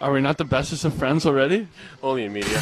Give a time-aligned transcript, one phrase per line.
[0.00, 1.68] Are we not the bestest of friends already?
[2.02, 2.58] Only in media.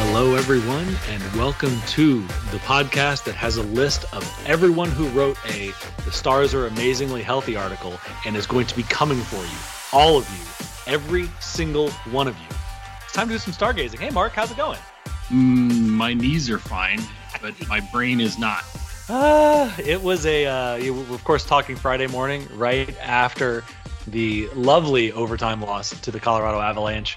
[0.00, 5.38] Hello, everyone, and welcome to the podcast that has a list of everyone who wrote
[5.46, 5.70] a
[6.04, 9.58] The Stars Are Amazingly Healthy article and is going to be coming for you.
[9.92, 10.92] All of you.
[10.92, 12.56] Every single one of you.
[13.04, 14.00] It's time to do some stargazing.
[14.00, 14.80] Hey, Mark, how's it going?
[15.28, 17.00] Mm, my knees are fine,
[17.40, 18.64] but my brain is not.
[19.08, 23.64] Uh, it was a, uh, of course, talking Friday morning, right after
[24.06, 27.16] the lovely overtime loss to the Colorado Avalanche.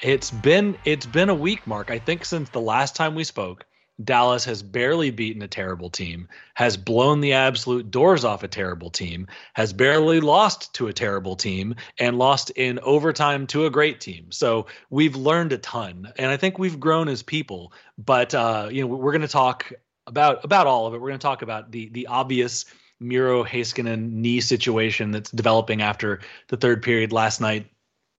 [0.00, 1.90] It's been it's been a week, Mark.
[1.90, 3.64] I think since the last time we spoke,
[4.02, 8.90] Dallas has barely beaten a terrible team, has blown the absolute doors off a terrible
[8.90, 14.00] team, has barely lost to a terrible team, and lost in overtime to a great
[14.00, 14.30] team.
[14.30, 17.72] So we've learned a ton, and I think we've grown as people.
[17.98, 19.72] But uh, you know, we're going to talk
[20.06, 21.00] about about all of it.
[21.00, 22.66] We're going to talk about the the obvious
[23.00, 27.68] Miro Heiskanen knee situation that's developing after the third period last night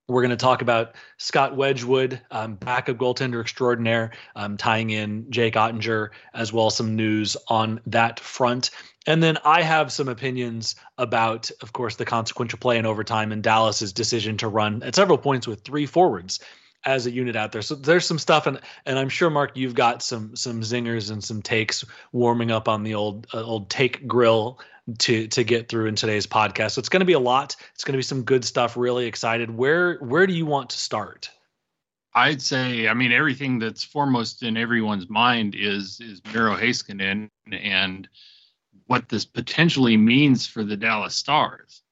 [0.09, 5.53] we're going to talk about Scott Wedgewood, um, backup goaltender extraordinaire, um, tying in Jake
[5.53, 8.71] Oettinger, as well as some news on that front.
[9.05, 13.41] And then I have some opinions about, of course, the consequential play in overtime and
[13.41, 16.39] Dallas's decision to run at several points with three forwards
[16.85, 17.61] as a unit out there.
[17.61, 21.23] So there's some stuff, and and I'm sure Mark, you've got some some zingers and
[21.23, 24.59] some takes warming up on the old uh, old take grill
[24.99, 26.71] to to get through in today's podcast.
[26.71, 27.55] So it's going to be a lot.
[27.73, 28.77] It's going to be some good stuff.
[28.77, 29.55] Really excited.
[29.55, 31.29] Where where do you want to start?
[32.13, 38.07] I'd say, I mean, everything that's foremost in everyone's mind is is Miro Heiskanen and
[38.87, 41.83] what this potentially means for the Dallas Stars.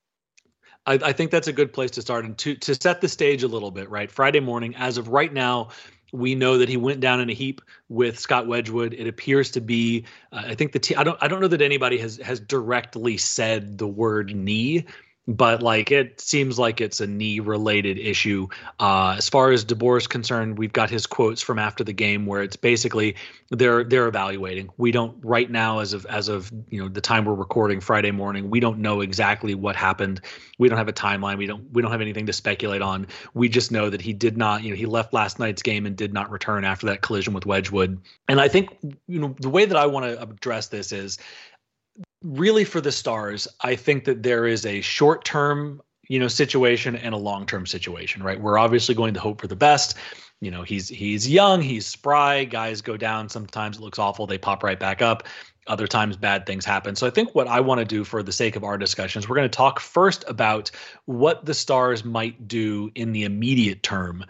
[0.88, 3.44] I, I think that's a good place to start and to to set the stage
[3.44, 3.90] a little bit.
[3.90, 5.70] Right, Friday morning, as of right now,
[6.14, 8.94] we know that he went down in a heap with Scott Wedgewood.
[8.94, 10.06] It appears to be.
[10.32, 11.18] Uh, I think the t- I don't.
[11.22, 14.86] I don't know that anybody has has directly said the word knee,
[15.28, 18.48] but like it seems like it's a knee related issue.
[18.80, 22.26] Uh, as far as DeBoer is concerned, we've got his quotes from after the game
[22.26, 23.16] where it's basically
[23.50, 24.70] they're they're evaluating.
[24.78, 28.12] We don't right now as of as of you know the time we're recording Friday
[28.12, 30.22] morning, we don't know exactly what happened.
[30.58, 31.38] We don't have a timeline.
[31.38, 33.08] We don't we don't have anything to speculate on.
[33.34, 35.98] We just know that he did not you know he left last night's game and
[35.98, 38.00] did not return after that collision with Wedgewood.
[38.30, 38.70] And I think
[39.08, 41.18] you know the way that I want to address this is
[42.24, 46.96] really for the stars i think that there is a short term you know situation
[46.96, 48.40] and a long term situation right?
[48.40, 49.96] We're obviously going to hope for the best.
[50.40, 54.38] You know he's he's young he's spry guys go down sometimes it looks awful they
[54.38, 55.24] pop right back up.
[55.66, 56.96] Other times bad things happen.
[56.96, 59.36] So i think what i want to do for the sake of our discussions we're
[59.36, 60.72] going to talk first about
[61.06, 64.26] what the stars might do in the immediate term.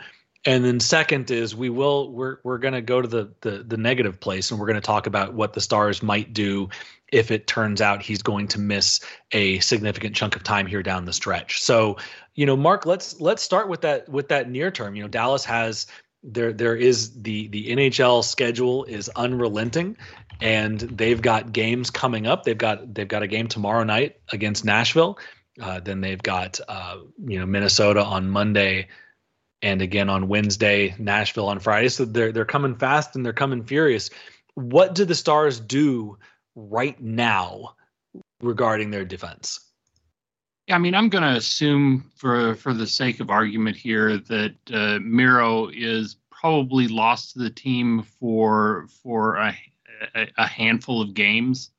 [0.45, 3.75] And then second is we will we're we're going to go to the, the the
[3.75, 6.69] negative place and we're going to talk about what the stars might do
[7.11, 8.99] if it turns out he's going to miss
[9.31, 11.61] a significant chunk of time here down the stretch.
[11.61, 11.97] So,
[12.35, 14.95] you know, Mark, let's let's start with that with that near term.
[14.95, 15.87] You know, Dallas has
[16.23, 19.97] there there is the the NHL schedule is unrelenting
[20.41, 22.43] and they've got games coming up.
[22.43, 25.17] They've got they've got a game tomorrow night against Nashville.
[25.59, 28.87] Uh, then they've got uh, you know Minnesota on Monday
[29.61, 31.89] and again on Wednesday, Nashville on Friday.
[31.89, 34.09] So they're they're coming fast and they're coming furious.
[34.53, 36.17] What do the Stars do
[36.57, 37.75] right now
[38.41, 39.59] regarding their defense?
[40.67, 44.55] Yeah, I mean, I'm going to assume, for for the sake of argument here, that
[44.73, 49.57] uh, Miro is probably lost to the team for for a,
[50.13, 51.71] a, a handful of games.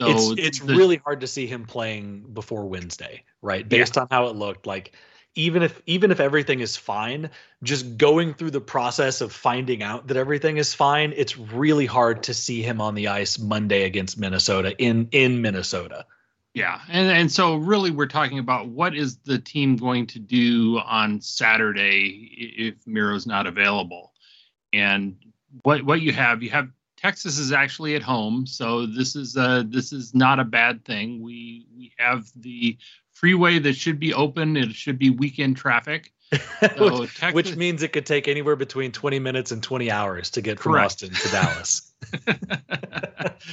[0.00, 3.66] So it's it's the, really hard to see him playing before Wednesday, right?
[3.66, 4.02] Based yeah.
[4.02, 4.92] on how it looked, like
[5.34, 7.30] even if even if everything is fine
[7.62, 12.22] just going through the process of finding out that everything is fine it's really hard
[12.22, 16.04] to see him on the ice monday against minnesota in in minnesota
[16.54, 20.78] yeah and and so really we're talking about what is the team going to do
[20.78, 22.08] on saturday
[22.58, 24.12] if miro's not available
[24.72, 25.16] and
[25.62, 26.68] what what you have you have
[27.02, 31.20] Texas is actually at home, so this is a, this is not a bad thing.
[31.20, 32.78] We we have the
[33.22, 34.56] freeway that should be open.
[34.56, 36.12] It should be weekend traffic.
[36.76, 40.30] So which, Texas, which, means it could take anywhere between 20 minutes and 20 hours
[40.30, 40.86] to get from correct.
[40.86, 41.92] Austin to Dallas.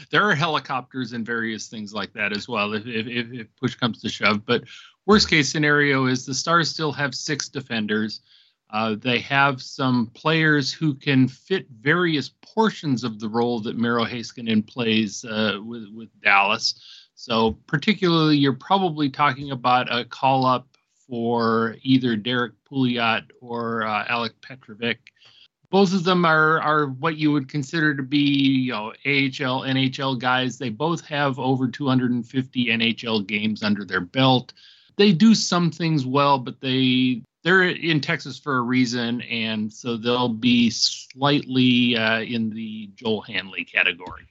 [0.11, 3.99] there are helicopters and various things like that as well if, if, if push comes
[4.01, 4.45] to shove.
[4.45, 4.63] But
[5.05, 8.21] worst case scenario is the Stars still have six defenders.
[8.69, 14.05] Uh, they have some players who can fit various portions of the role that Miro
[14.05, 16.79] Heiskanen plays uh, with, with Dallas.
[17.19, 24.05] So, particularly, you're probably talking about a call up for either Derrick Pouliot or uh,
[24.07, 24.99] Alec Petrovic.
[25.69, 30.17] both of them are are what you would consider to be you know AHL NHL
[30.17, 30.57] guys.
[30.57, 34.53] They both have over 250 NHL games under their belt.
[34.95, 39.97] They do some things well, but they they're in Texas for a reason, and so
[39.97, 44.25] they'll be slightly uh, in the Joel Hanley category.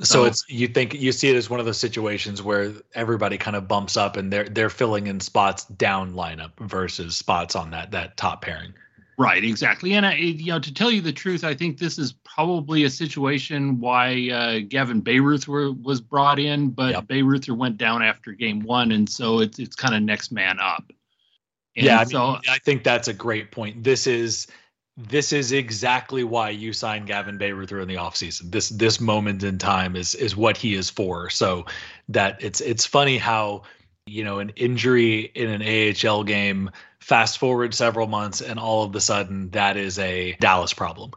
[0.00, 3.36] So, so it's you think you see it as one of those situations where everybody
[3.36, 7.70] kind of bumps up and they're they're filling in spots down lineup versus spots on
[7.70, 8.72] that that top pairing.
[9.18, 9.92] Right, exactly.
[9.92, 12.90] And I, you know, to tell you the truth, I think this is probably a
[12.90, 17.04] situation why uh, Gavin Bayreuther was brought in, but yep.
[17.04, 20.84] Bayreuther went down after game one, and so it's it's kind of next man up.
[21.76, 23.84] And yeah, I, so, mean, I think that's a great point.
[23.84, 24.46] This is
[25.08, 28.50] this is exactly why you signed Gavin Bayreuther in the offseason.
[28.50, 31.30] This this moment in time is is what he is for.
[31.30, 31.66] So
[32.08, 33.62] that it's it's funny how
[34.06, 36.70] you know an injury in an AHL game
[37.00, 41.12] fast forward several months and all of a sudden that is a Dallas problem.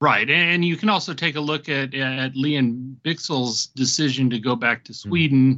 [0.00, 4.54] Right, and you can also take a look at at Lian Bichsel's decision to go
[4.54, 5.08] back to mm-hmm.
[5.08, 5.54] Sweden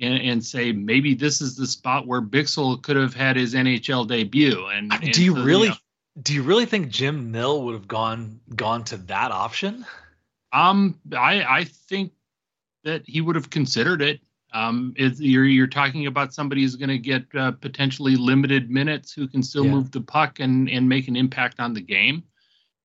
[0.00, 0.06] mm-hmm.
[0.06, 4.06] and, and, say maybe this is the spot where Bixel could have had his NHL
[4.06, 4.64] debut.
[4.66, 5.76] And, and do you so, really, you know,
[6.22, 9.84] do you really think Jim Nill would have gone gone to that option?
[10.52, 12.12] Um, I I think
[12.84, 14.20] that he would have considered it.
[14.52, 19.28] Um, you're you're talking about somebody who's going to get uh, potentially limited minutes, who
[19.28, 19.72] can still yeah.
[19.72, 22.24] move the puck and and make an impact on the game.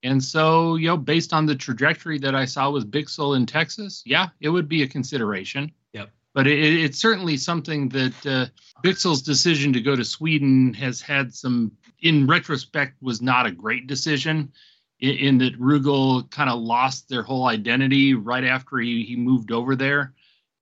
[0.03, 4.03] And so, you know, based on the trajectory that I saw with Bichsel in Texas,
[4.05, 5.71] yeah, it would be a consideration.
[5.93, 6.11] Yep.
[6.35, 8.45] But it, it's certainly something that uh,
[8.83, 11.71] Bichsel's decision to go to Sweden has had some,
[12.05, 14.51] in retrospect, was not a great decision.
[14.99, 19.51] In, in that Rögle kind of lost their whole identity right after he, he moved
[19.51, 20.13] over there.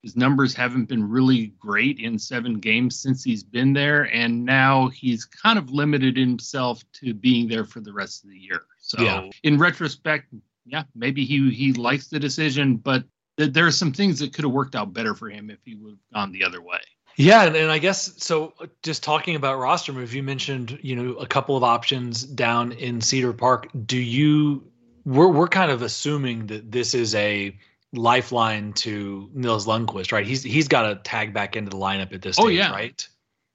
[0.01, 4.88] His numbers haven't been really great in seven games since he's been there, and now
[4.90, 8.63] he's kind of limited himself to being there for the rest of the year.
[8.80, 9.30] So, yeah.
[9.44, 10.34] in retrospect,
[10.66, 13.04] yeah, maybe he he likes the decision, but
[13.38, 15.75] th- there are some things that could have worked out better for him if he
[15.75, 16.81] would have gone the other way.
[17.15, 18.54] Yeah, and, and I guess so.
[18.81, 23.01] Just talking about roster move, you mentioned you know a couple of options down in
[23.01, 23.68] Cedar Park.
[23.86, 24.63] Do you?
[25.06, 27.56] We're we're kind of assuming that this is a
[27.94, 30.25] lifeline to Nils Lundkvist, right?
[30.25, 32.71] He's he's got to tag back into the lineup at this oh, stage, oh, yeah.
[32.71, 33.07] right?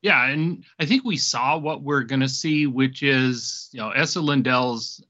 [0.03, 3.91] Yeah, and I think we saw what we're going to see, which is you know
[3.91, 5.03] Esa Lindell's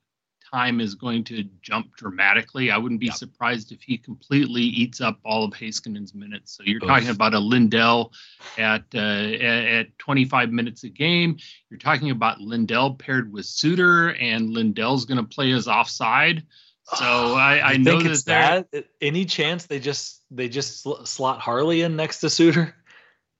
[0.50, 2.70] time is going to jump dramatically.
[2.70, 3.16] I wouldn't be yep.
[3.16, 6.56] surprised if he completely eats up all of Heiskanen's minutes.
[6.56, 6.88] So you're Oof.
[6.88, 8.12] talking about a Lindell
[8.56, 11.36] at uh, at 25 minutes a game.
[11.70, 16.44] You're talking about Lindell paired with Suter, and Lindell's going to play as offside.
[16.94, 18.68] So I, I know it's that.
[19.00, 22.74] Any chance they just they just slot Harley in next to Suter?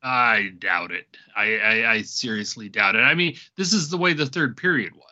[0.02, 1.06] I doubt it.
[1.34, 3.00] I, I, I seriously doubt it.
[3.00, 5.07] I mean, this is the way the third period was,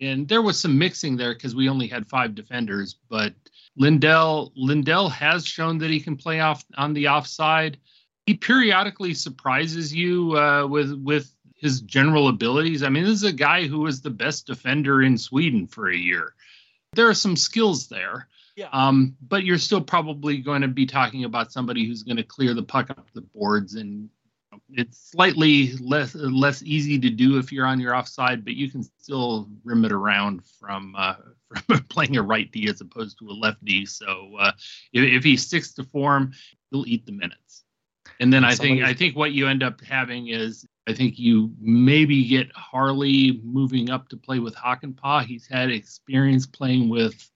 [0.00, 2.96] and there was some mixing there because we only had five defenders.
[3.08, 3.34] But
[3.76, 7.78] Lindell Lindell has shown that he can play off on the offside.
[8.26, 12.82] He periodically surprises you uh, with with his general abilities.
[12.82, 15.96] I mean, this is a guy who was the best defender in Sweden for a
[15.96, 16.34] year
[16.92, 18.28] there are some skills there.
[18.56, 18.68] Yeah.
[18.72, 22.54] Um, but you're still probably going to be talking about somebody who's going to clear
[22.54, 24.08] the puck up the boards, and
[24.70, 28.82] it's slightly less less easy to do if you're on your offside, but you can
[28.82, 31.14] still rim it around from uh,
[31.66, 33.86] from playing a right D as opposed to a left D.
[33.86, 34.52] So uh,
[34.92, 36.32] if, if he sticks to form,
[36.70, 37.64] he'll eat the minutes.
[38.20, 41.52] And then I think I think what you end up having is I think you
[41.60, 45.24] maybe get Harley moving up to play with Hakanpää.
[45.24, 47.30] He's had experience playing with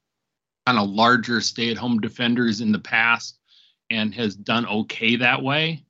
[0.66, 3.38] kind of larger stay-at-home defenders in the past
[3.90, 5.84] and has done okay that way.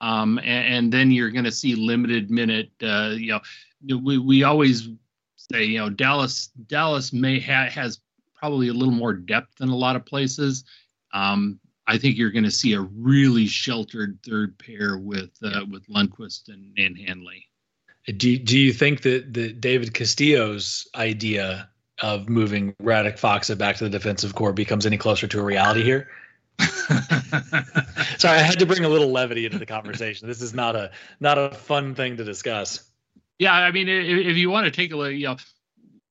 [0.00, 2.70] Um, and, and, then you're going to see limited minute.
[2.82, 4.88] Uh, you know, we we always
[5.36, 8.00] say you know Dallas Dallas may ha- has
[8.34, 10.64] probably a little more depth than a lot of places.
[11.12, 15.86] Um, I think you're going to see a really sheltered third pair with uh, with
[15.86, 17.46] Lundkvist and, and Hanley.
[18.16, 21.68] Do Do you think that that David Castillo's idea
[22.02, 25.82] of moving Radek Faksa back to the defensive core becomes any closer to a reality
[25.82, 26.08] here?
[28.18, 30.28] Sorry, I had to bring a little levity into the conversation.
[30.28, 32.90] This is not a not a fun thing to discuss.
[33.38, 35.36] Yeah, I mean, if, you want to take a look, you know,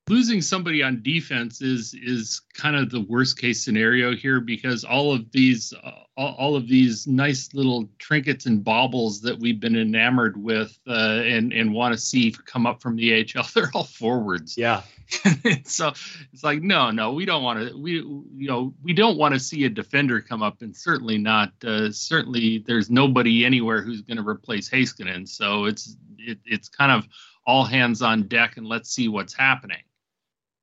[0.09, 5.13] losing somebody on defense is is kind of the worst case scenario here because all
[5.13, 10.37] of these uh, all, of these nice little trinkets and baubles that we've been enamored
[10.37, 14.57] with uh, and and want to see come up from the AHL they're all forwards.
[14.57, 14.81] Yeah.
[15.65, 15.89] so
[16.31, 19.39] it's like no no we don't want to we you know we don't want to
[19.39, 24.17] see a defender come up and certainly not uh, certainly there's nobody anywhere who's going
[24.17, 27.07] to replace Heiskanen so it's it, it's kind of
[27.45, 29.81] all hands on deck and let's see what's happening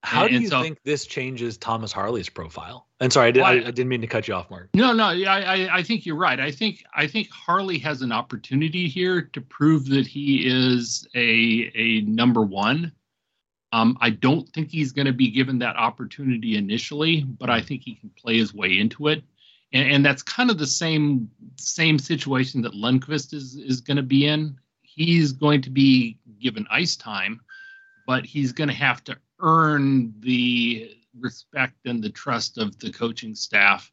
[0.03, 2.87] How And- do you so- think this changes Thomas Harley's profile?
[3.01, 4.71] And sorry, I, did, Well, I, I- didn't mean to cut you off, Mark.
[4.75, 6.39] No, no, I, I, I think you're right.
[6.41, 11.71] I think I think Harley has an opportunity here to prove that he is a
[11.75, 12.93] a number one.
[13.73, 17.83] Um, I don't think he's going to be given that opportunity initially, but I think
[17.83, 19.23] he can play his way into it.
[19.73, 24.03] And, and that's kind of the same same situation that Lundkvist is is going to
[24.03, 24.57] be in.
[24.83, 27.41] He's going to be given ice time,
[28.11, 30.91] but he's going to have to earn the
[31.21, 33.93] respect and the trust of the coaching staff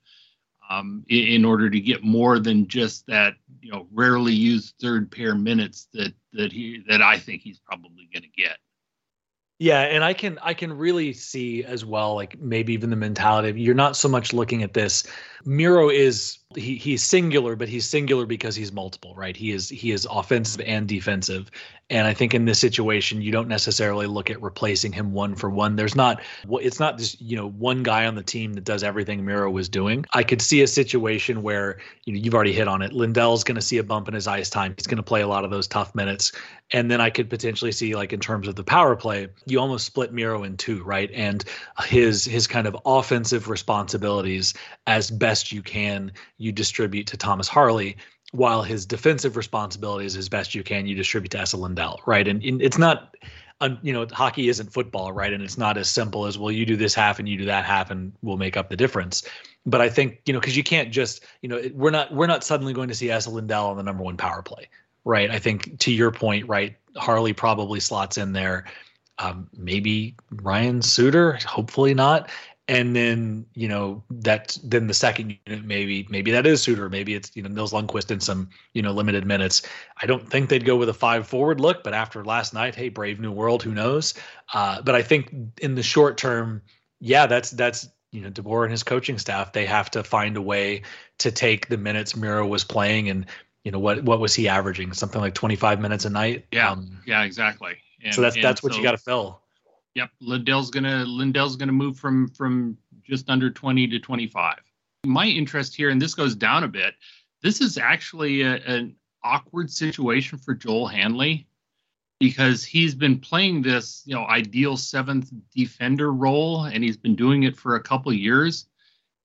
[0.71, 5.35] um, in, order to get more than just that, you know, rarely used third pair
[5.35, 8.57] minutes that that he that I think he's probably going to get.
[9.59, 13.49] Yeah, and I can I can really see as well, like maybe even the mentality
[13.49, 15.03] of you're not so much looking at this.
[15.45, 19.35] Miro is he he's singular, but he's singular because he's multiple, right?
[19.35, 21.51] He is he is offensive and defensive.
[21.89, 25.49] And I think in this situation, you don't necessarily look at replacing him one for
[25.49, 25.75] one.
[25.75, 29.25] There's not it's not just you know one guy on the team that does everything
[29.25, 30.05] Miro was doing.
[30.13, 32.93] I could see a situation where you know you've already hit on it.
[32.93, 34.73] Lindell's going to see a bump in his ice time.
[34.77, 36.31] He's going to play a lot of those tough minutes.
[36.71, 39.85] And then I could potentially see like in terms of the power play, you almost
[39.85, 41.09] split Miro in two, right?
[41.13, 41.43] And
[41.85, 44.53] his his kind of offensive responsibilities
[44.85, 47.97] as best you can, you distribute to Thomas Harley,
[48.31, 52.27] while his defensive responsibilities as best you can, you distribute to Esa Lindell, right?
[52.27, 53.15] And, and it's not
[53.59, 55.33] um, you know, hockey isn't football, right?
[55.33, 57.65] And it's not as simple as, well, you do this half and you do that
[57.65, 59.23] half and we'll make up the difference.
[59.65, 62.43] But I think, you know, because you can't just, you know, we're not we're not
[62.43, 64.69] suddenly going to see Esa Lindell on the number one power play,
[65.03, 65.29] right?
[65.29, 68.65] I think to your point, right, Harley probably slots in there.
[69.19, 72.29] Um, maybe Ryan Suter, hopefully not.
[72.69, 77.13] And then you know that then the second unit maybe maybe that is Suter, maybe
[77.13, 79.61] it's you know Nils Lundkvist in some you know limited minutes.
[80.01, 82.89] I don't think they'd go with a five forward look, but after last night, hey,
[82.89, 84.13] brave new world, who knows?
[84.53, 86.61] Uh, but I think in the short term,
[86.99, 90.41] yeah, that's that's you know DeBoer and his coaching staff they have to find a
[90.41, 90.81] way
[91.19, 93.25] to take the minutes Miro was playing and
[93.63, 97.01] you know what what was he averaging something like 25 minutes a night Yeah, um,
[97.05, 97.77] yeah, exactly.
[98.03, 99.41] And, so that's that's what so- you got to fill
[99.97, 104.59] Yep, Lindell's gonna Lindell's gonna move from from just under 20 to 25.
[105.07, 106.93] My interest here, and this goes down a bit.
[107.41, 111.47] This is actually a, an awkward situation for Joel Hanley
[112.19, 117.43] because he's been playing this, you know, ideal seventh defender role, and he's been doing
[117.43, 118.67] it for a couple years.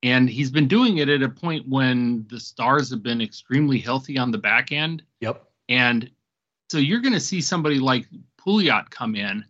[0.01, 4.17] And he's been doing it at a point when the Stars have been extremely healthy
[4.17, 5.03] on the back end.
[5.21, 6.09] yep And
[6.71, 9.45] so you're going to see somebody like Pouliot come in,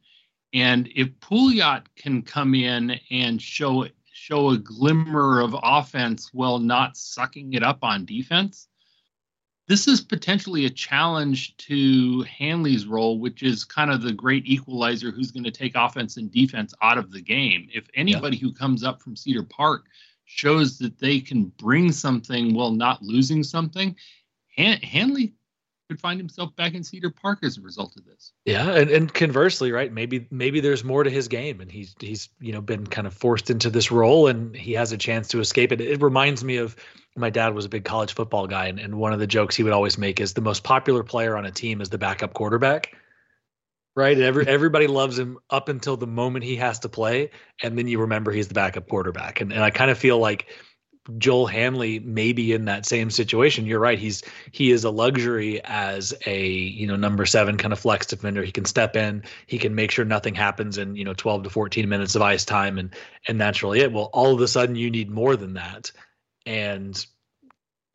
[0.53, 6.95] and if Pouliot can come in and show show a glimmer of offense while not
[6.95, 8.67] sucking it up on defense,
[9.67, 15.09] this is potentially a challenge to Hanley's role, which is kind of the great equalizer
[15.09, 17.67] who's going to take offense and defense out of the game.
[17.73, 19.85] If anybody who comes up from Cedar Park
[20.25, 23.95] shows that they can bring something while not losing something,
[24.57, 25.33] Han- Hanley
[25.89, 28.31] could find himself back in Cedar Park as a result of this.
[28.45, 29.91] Yeah, and, and conversely, right?
[29.91, 33.13] Maybe maybe there's more to his game, and he's he's you know been kind of
[33.13, 35.81] forced into this role, and he has a chance to escape it.
[35.81, 36.75] It reminds me of
[37.15, 39.63] my dad was a big college football guy, and, and one of the jokes he
[39.63, 42.95] would always make is the most popular player on a team is the backup quarterback.
[43.95, 47.29] Right, and every everybody loves him up until the moment he has to play,
[47.61, 49.41] and then you remember he's the backup quarterback.
[49.41, 50.47] And and I kind of feel like
[51.17, 53.65] Joel Hanley may be in that same situation.
[53.65, 53.99] You're right.
[53.99, 58.43] He's he is a luxury as a you know number seven kind of flex defender.
[58.43, 59.23] He can step in.
[59.47, 62.45] He can make sure nothing happens in you know 12 to 14 minutes of ice
[62.45, 62.95] time, and
[63.27, 63.91] and that's really it.
[63.91, 65.91] Well, all of a sudden you need more than that,
[66.45, 67.05] and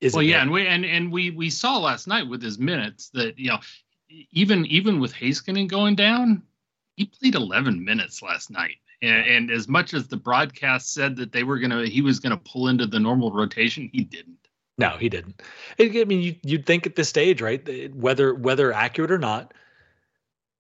[0.01, 3.09] is well, yeah, and we and and we we saw last night with his minutes
[3.15, 3.59] that you know
[4.33, 6.43] even even with Heiskanen going down,
[6.97, 8.77] he played 11 minutes last night.
[9.01, 12.39] And, and as much as the broadcast said that they were gonna he was gonna
[12.39, 14.39] pull into the normal rotation, he didn't.
[14.77, 15.43] No, he didn't.
[15.81, 17.95] I mean, you, you'd think at this stage, right?
[17.95, 19.53] Whether whether accurate or not,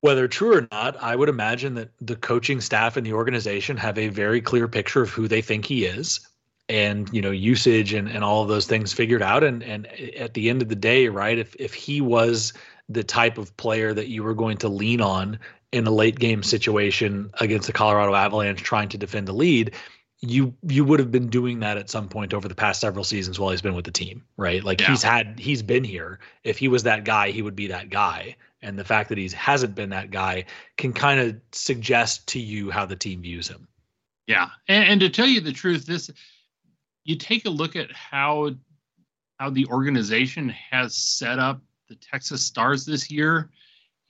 [0.00, 3.98] whether true or not, I would imagine that the coaching staff and the organization have
[3.98, 6.20] a very clear picture of who they think he is,
[6.68, 9.44] and you know, usage and and all of those things figured out.
[9.44, 11.38] And and at the end of the day, right?
[11.38, 12.52] If if he was
[12.88, 15.38] the type of player that you were going to lean on
[15.72, 19.74] in a late game situation against the Colorado Avalanche, trying to defend the lead,
[20.20, 23.38] you you would have been doing that at some point over the past several seasons
[23.38, 24.64] while he's been with the team, right?
[24.64, 24.88] Like Yeah.
[24.88, 26.18] he's had he's been here.
[26.42, 28.36] If he was that guy, he would be that guy.
[28.60, 32.70] And the fact that he hasn't been that guy can kind of suggest to you
[32.70, 33.68] how the team views him.
[34.26, 36.10] Yeah, and, and to tell you the truth, this
[37.04, 38.54] you take a look at how
[39.38, 43.50] how the organization has set up the Texas Stars this year,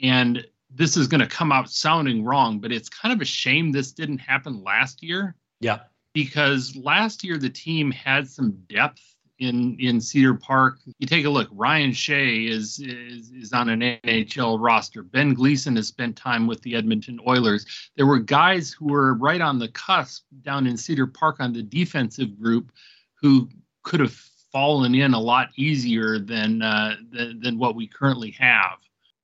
[0.00, 3.72] and this is going to come out sounding wrong, but it's kind of a shame
[3.72, 5.34] this didn't happen last year.
[5.60, 5.80] Yeah.
[6.12, 9.02] Because last year the team had some depth
[9.38, 10.78] in in Cedar Park.
[10.98, 11.48] You take a look.
[11.52, 15.02] Ryan Shea is is, is on an NHL roster.
[15.02, 17.64] Ben Gleason has spent time with the Edmonton Oilers.
[17.96, 21.62] There were guys who were right on the cusp down in Cedar Park on the
[21.62, 22.72] defensive group
[23.20, 23.48] who
[23.84, 28.78] could have fallen in a lot easier than uh, than, than what we currently have.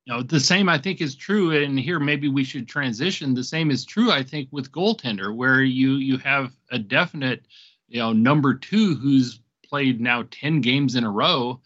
[0.04, 3.34] You know, the same I think is true, and here maybe we should transition.
[3.34, 7.46] The same is true, I think, with goaltender, where you you have a definite,
[7.88, 9.40] you know, number two who's
[9.74, 11.60] played now 10 games in a row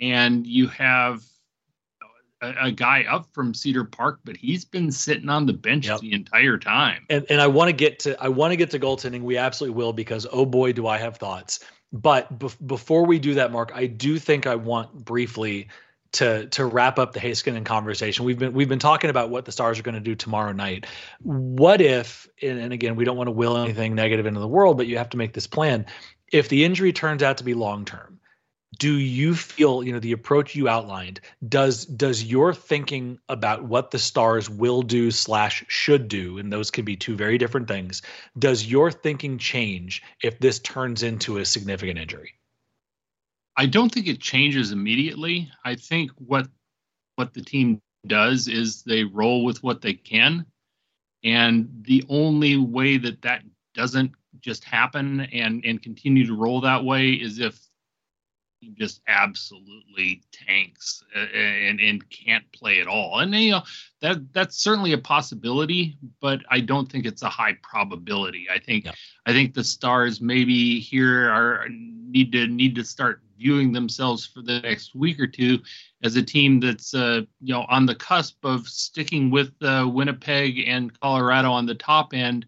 [0.00, 1.22] and you have
[2.42, 6.00] a, a, guy up from Cedar Park, but he's been sitting on the bench yep.
[6.00, 7.06] the entire time.
[7.08, 9.22] And and I want to get to I want to get to goaltending.
[9.22, 11.60] We absolutely will because oh boy, do I have thoughts.
[11.92, 15.68] But be- before we do that, Mark, I do think I want briefly
[16.12, 18.24] to to wrap up the Heiskanen conversation.
[18.24, 20.86] We've been we've been talking about what the Stars are going to do tomorrow night.
[21.22, 24.76] What if and, and again, we don't want to will anything negative into the world,
[24.76, 25.86] but you have to make this plan
[26.32, 28.18] if the injury turns out to be long term
[28.78, 33.90] do you feel you know the approach you outlined does does your thinking about what
[33.90, 38.02] the stars will do slash should do and those can be two very different things
[38.38, 42.34] does your thinking change if this turns into a significant injury?
[43.56, 45.50] I don't think it changes immediately.
[45.64, 46.48] I think what
[47.16, 50.44] what the team does is they roll with what they can.
[51.24, 53.42] And the only way that that
[53.74, 57.58] doesn't just happen and and continue to roll that way is if
[58.74, 63.20] just absolutely tanks and and can't play at all.
[63.20, 63.62] And you know
[64.00, 68.46] that that's certainly a possibility, but I don't think it's a high probability.
[68.52, 68.92] I think yeah.
[69.26, 74.42] I think the Stars maybe here are need to need to start viewing themselves for
[74.42, 75.58] the next week or two
[76.02, 80.66] as a team that's uh, you know on the cusp of sticking with uh, Winnipeg
[80.66, 82.46] and Colorado on the top end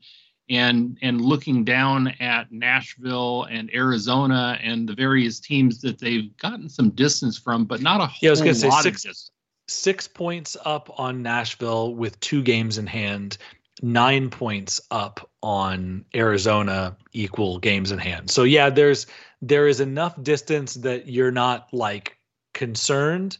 [0.48, 6.68] and and looking down at Nashville and Arizona and the various teams that they've gotten
[6.68, 9.30] some distance from, but not a yeah, whole I was gonna say six,
[9.70, 13.36] Six points up on Nashville with two games in hand,
[13.82, 18.30] nine points up on Arizona, equal games in hand.
[18.30, 19.06] So yeah, there's
[19.42, 22.16] there is enough distance that you're not like
[22.54, 23.36] concerned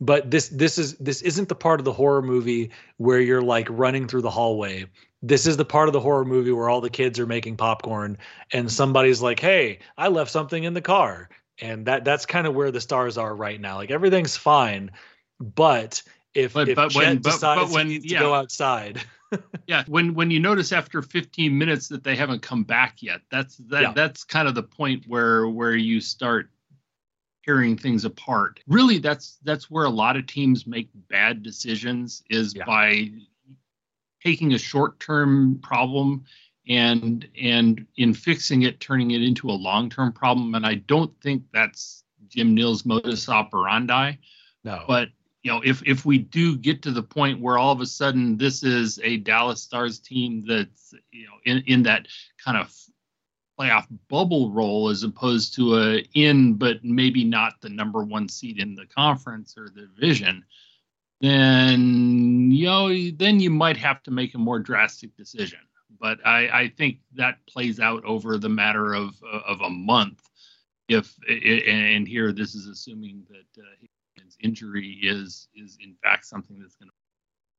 [0.00, 3.66] but this this is this isn't the part of the horror movie where you're like
[3.70, 4.86] running through the hallway
[5.24, 8.18] this is the part of the horror movie where all the kids are making popcorn
[8.52, 11.28] and somebody's like hey i left something in the car
[11.60, 14.90] and that that's kind of where the stars are right now like everything's fine
[15.40, 16.02] but
[16.34, 18.18] if but, if but when, decides but, but when, he yeah.
[18.18, 19.00] to go outside
[19.66, 23.56] yeah when when you notice after 15 minutes that they haven't come back yet that's
[23.56, 23.92] that yeah.
[23.92, 26.50] that's kind of the point where where you start
[27.44, 32.54] tearing things apart really that's that's where a lot of teams make bad decisions is
[32.54, 32.64] yeah.
[32.64, 33.10] by
[34.24, 36.24] taking a short-term problem
[36.68, 40.54] and and in fixing it turning it into a long-term problem.
[40.54, 44.12] And i don't think that's jim nill's modus operandi.
[44.64, 44.84] No.
[44.88, 45.10] But
[45.42, 48.36] you know if if we do get to the point where all of a sudden
[48.38, 52.08] this is a dallas stars team that's you know in in that
[52.42, 52.74] kind of
[53.60, 58.58] playoff bubble role as opposed to a in but maybe not the number one seed
[58.58, 60.42] in the conference or the division
[61.20, 65.60] then you know then you might have to make a more drastic decision.
[66.00, 70.22] But I, I think that plays out over the matter of of a month.
[70.88, 73.86] If and here this is assuming that uh,
[74.40, 77.03] injury is is in fact something that's going to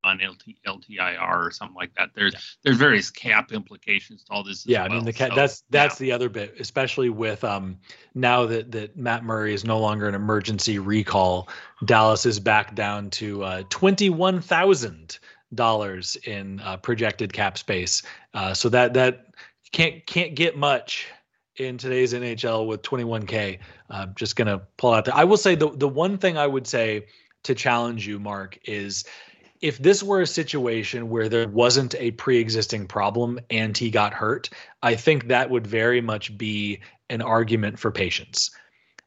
[0.05, 2.11] on LT, LTIR or something like that.
[2.13, 2.39] There's yeah.
[2.63, 4.65] there's various cap implications to all this.
[4.65, 4.91] yeah, well.
[4.91, 6.05] I mean the cap, so, that's that's yeah.
[6.05, 7.77] the other bit, especially with um
[8.13, 11.49] now that that Matt Murray is no longer an emergency recall.
[11.85, 15.19] Dallas is back down to uh, twenty one thousand
[15.53, 18.03] dollars in uh, projected cap space.
[18.33, 19.27] Uh, so that that
[19.71, 21.07] can't can't get much
[21.57, 23.59] in today's NHL with 21k.
[23.89, 25.15] I'm just gonna pull out there.
[25.15, 27.07] I will say the the one thing I would say
[27.43, 29.05] to challenge you, Mark, is
[29.65, 34.47] if this were a situation where there wasn't a pre-existing problem and he got hurt,
[34.83, 38.51] I think that would very much be an argument for patience.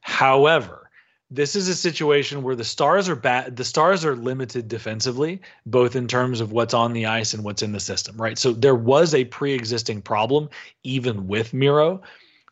[0.01, 0.91] However,
[1.31, 5.95] this is a situation where the stars are bad the stars are limited defensively both
[5.95, 8.37] in terms of what's on the ice and what's in the system right?
[8.37, 10.49] So there was a pre-existing problem
[10.83, 12.03] even with miro.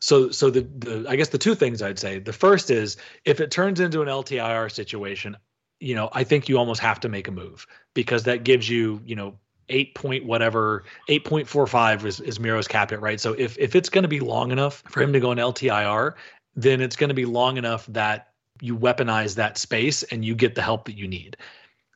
[0.00, 2.20] So so the, the i guess the two things i'd say.
[2.20, 5.36] The first is if it turns into an ltir situation
[5.80, 9.00] you know, I think you almost have to make a move because that gives you,
[9.04, 9.34] you know,
[9.68, 13.20] eight point whatever, eight point four five is, is Miro's cap right?
[13.20, 16.14] So if if it's going to be long enough for him to go in LTIR,
[16.54, 18.28] then it's going to be long enough that
[18.60, 21.36] you weaponize that space and you get the help that you need.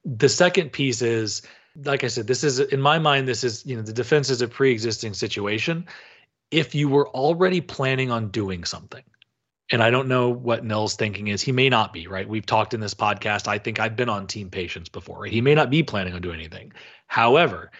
[0.05, 1.43] The second piece is
[1.85, 4.43] like I said, this is in my mind, this is you know the defense is
[4.43, 5.87] a pre-existing situation.
[6.51, 9.05] If you were already planning on doing something,
[9.71, 12.29] and I don't know what Nill's thinking is, he may not be right.
[12.29, 13.47] We've talked in this podcast.
[13.49, 15.25] I think I've been on team patience before.
[15.27, 16.73] He may not be planning on doing anything.
[17.07, 17.71] However,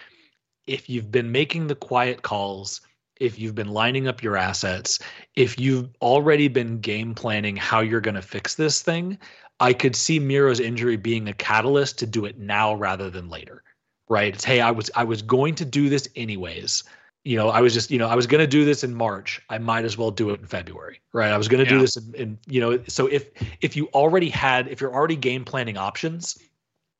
[0.67, 2.81] if you've been making the quiet calls,
[3.19, 4.99] if you've been lining up your assets,
[5.35, 9.17] if you've already been game planning how you're going to fix this thing,
[9.59, 13.63] I could see Miro's injury being a catalyst to do it now rather than later
[14.11, 14.33] right?
[14.35, 16.83] It's hey, I was I was going to do this anyways.
[17.23, 19.41] You know, I was just, you know, I was going to do this in March.
[19.49, 21.31] I might as well do it in February, right?
[21.31, 21.77] I was going to yeah.
[21.77, 23.29] do this in, in, you know, so if
[23.61, 26.37] if you already had, if you're already game planning options,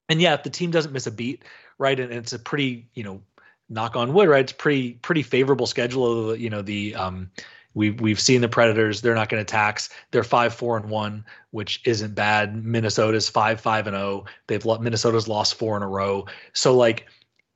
[0.10, 1.43] and yeah, if the team doesn't miss a beat,
[1.79, 3.21] right, and, and it's a pretty, you know,
[3.69, 4.43] knock on wood, right?
[4.43, 6.36] It's pretty pretty favorable schedule.
[6.36, 7.31] You know, the um,
[7.73, 9.01] We've we've seen the Predators.
[9.01, 9.89] They're not going to tax.
[10.12, 12.65] They're five four and one, which isn't bad.
[12.65, 14.25] Minnesota's five five and zero.
[14.25, 14.31] Oh.
[14.47, 16.25] They've Minnesota's lost four in a row.
[16.51, 17.07] So like,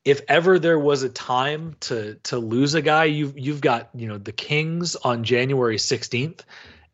[0.05, 4.07] if ever there was a time to to lose a guy, you've you've got you
[4.07, 6.45] know the Kings on January sixteenth,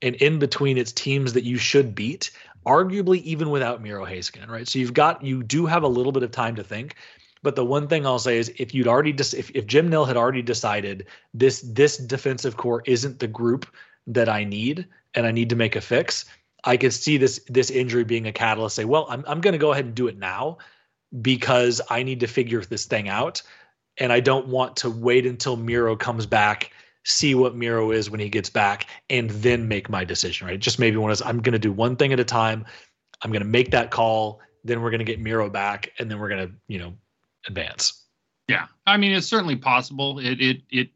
[0.02, 2.32] and in between it's teams that you should beat.
[2.66, 4.68] Arguably, even without Miro Heiskanen, right?
[4.68, 6.96] So you've got you do have a little bit of time to think.
[7.44, 10.06] But the one thing I'll say is if you'd already dis- if, if Jim Nill
[10.06, 13.66] had already decided this this defensive core isn't the group
[14.08, 16.26] that I need and I need to make a fix,
[16.64, 18.76] I could see this this injury being a catalyst.
[18.76, 20.60] Say, well, I'm I'm going to go ahead and do it now
[21.22, 23.42] because I need to figure this thing out,
[23.98, 26.72] and I don't want to wait until Miro comes back,
[27.04, 30.48] see what Miro is when he gets back, and then make my decision.
[30.48, 30.60] Right?
[30.60, 32.66] Just maybe one is I'm going to do one thing at a time.
[33.24, 34.40] I'm going to make that call.
[34.64, 36.94] Then we're going to get Miro back, and then we're going to you know
[37.48, 38.06] advance.
[38.48, 40.20] Yeah, I mean it's certainly possible.
[40.20, 40.90] It it it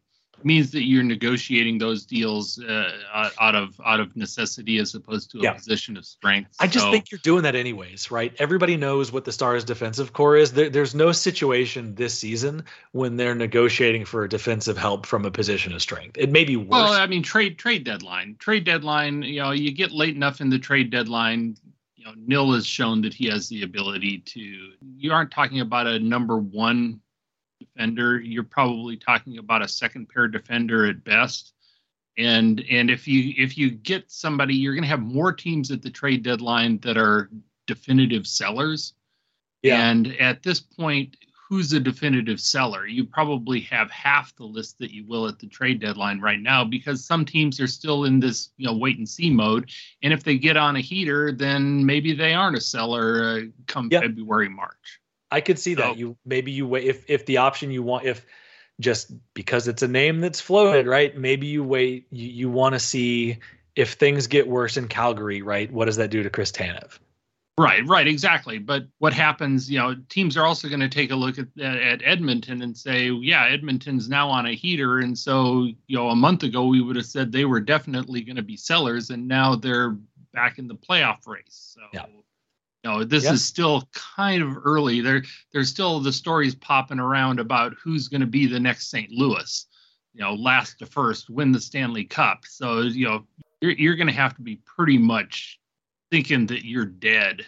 [0.46, 5.40] means that you're negotiating those deals uh, out of out of necessity as opposed to
[5.40, 5.54] a yeah.
[5.54, 6.56] position of strength.
[6.60, 8.34] I just think you're doing that anyways, right?
[8.38, 10.54] Everybody knows what the Stars' defensive core is.
[10.54, 15.74] There, there's no situation this season when they're negotiating for defensive help from a position
[15.74, 16.18] of strength.
[16.18, 16.70] It may be worse.
[16.70, 19.24] Well, I mean, trade trade deadline, trade deadline.
[19.24, 21.58] You know, you get late enough in the trade deadline,
[21.96, 24.40] You know, Nill has shown that he has the ability to.
[24.40, 27.02] You aren't talking about a number one
[27.76, 28.20] defender.
[28.20, 31.54] You're probably talking about a second pair defender at best.
[32.18, 35.82] And and if you if you get somebody, you're going to have more teams at
[35.82, 37.30] the trade deadline that are
[37.68, 38.94] definitive sellers.
[39.62, 39.90] Yeah.
[39.90, 41.18] And at this point,
[41.50, 42.88] who's a definitive seller.
[42.88, 46.64] You probably have half the list that you will at the trade deadline right now
[46.64, 49.70] because some teams are still in this you know wait and see mode.
[50.02, 53.90] And if they get on a heater, then maybe they aren't a seller uh, come.
[53.90, 55.02] February March.
[55.36, 58.26] I could see that you maybe you wait if if the option you want if
[58.80, 62.80] just because it's a name that's floated right maybe you wait you, you want to
[62.80, 63.40] see
[63.76, 67.00] if things get worse in Calgary right what does that do to Chris Tanev
[67.58, 68.58] Right, right, exactly.
[68.58, 72.02] But what happens, you know, teams are also going to take a look at at
[72.04, 76.44] Edmonton and say, yeah, Edmonton's now on a heater, and so you know, a month
[76.44, 79.96] ago we would have said they were definitely going to be sellers, and now they're
[80.34, 81.76] back in the playoff race.
[81.76, 82.08] So, yeah.
[82.86, 83.34] You know, this yeah.
[83.34, 85.02] is still kind of early.
[85.02, 89.10] There, there's still the stories popping around about who's going to be the next St.
[89.10, 89.66] Louis.
[90.14, 92.46] You know, last to first, win the Stanley Cup.
[92.46, 93.26] So, you know,
[93.60, 95.60] you're you're going to have to be pretty much
[96.12, 97.44] thinking that you're dead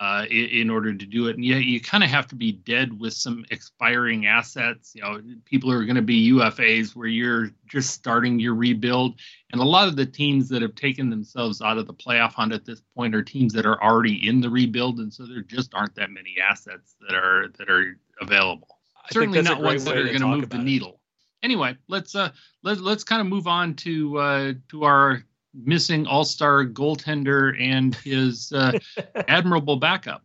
[0.00, 1.36] uh, in, in, order to do it.
[1.36, 4.92] And yeah, you kind of have to be dead with some expiring assets.
[4.94, 9.20] You know, people are going to be UFAs where you're just starting your rebuild.
[9.52, 12.54] And a lot of the teams that have taken themselves out of the playoff hunt
[12.54, 15.74] at this point are teams that are already in the rebuild, and so there just
[15.74, 18.78] aren't that many assets that are that are available.
[19.04, 21.00] I Certainly not ones that are going to move the needle.
[21.42, 22.30] Anyway, let's uh
[22.62, 28.52] let, let's kind of move on to uh to our missing all-star goaltender and his
[28.52, 28.72] uh,
[29.28, 30.24] admirable backup.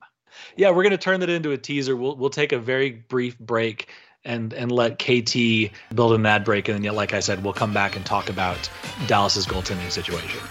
[0.56, 1.96] Yeah, we're going to turn that into a teaser.
[1.96, 3.90] We'll we'll take a very brief break
[4.24, 7.74] and and let KT build an ad break, and then, like I said, we'll come
[7.74, 8.70] back and talk about
[9.08, 10.42] Dallas's goaltending situation.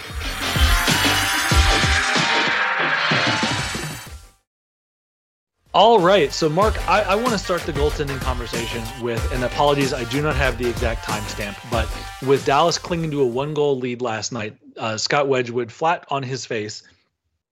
[5.75, 6.33] All right.
[6.33, 10.23] So, Mark, I, I want to start the goaltending conversation with, and apologies, I do
[10.23, 11.93] not have the exact timestamp, but
[12.25, 16.23] with Dallas clinging to a one goal lead last night, uh, Scott Wedgewood, flat on
[16.23, 16.85] his face,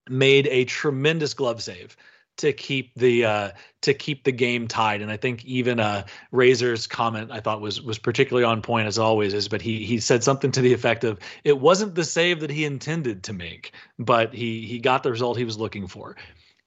[0.09, 1.97] made a tremendous glove save
[2.37, 5.03] to keep the uh, to keep the game tied.
[5.03, 9.01] And I think even uh, Razor's comment I thought was was particularly on point as
[9.01, 12.39] always is, but he he said something to the effect of it wasn't the save
[12.39, 16.17] that he intended to make, but he he got the result he was looking for.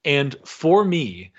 [0.04, 1.32] And for me,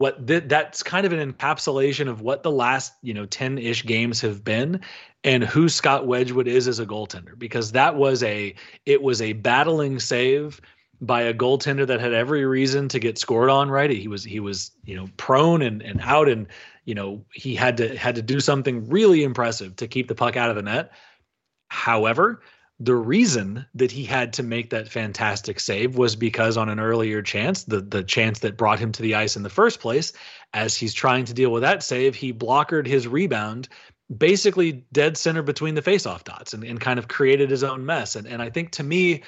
[0.00, 4.22] what th- that's kind of an encapsulation of what the last you know 10-ish games
[4.22, 4.80] have been
[5.24, 8.54] and who Scott Wedgewood is as a goaltender because that was a
[8.86, 10.58] it was a battling save
[11.02, 13.70] by a goaltender that had every reason to get scored on.
[13.70, 16.46] Right, he was he was you know prone and and out, and
[16.86, 20.34] you know he had to had to do something really impressive to keep the puck
[20.34, 20.92] out of the net.
[21.68, 22.40] However,
[22.82, 27.20] the reason that he had to make that fantastic save was because on an earlier
[27.20, 30.14] chance, the the chance that brought him to the ice in the first place,
[30.54, 33.68] as he's trying to deal with that save, he blockered his rebound
[34.16, 38.16] basically dead center between the faceoff dots and, and kind of created his own mess.
[38.16, 39.22] And and I think to me,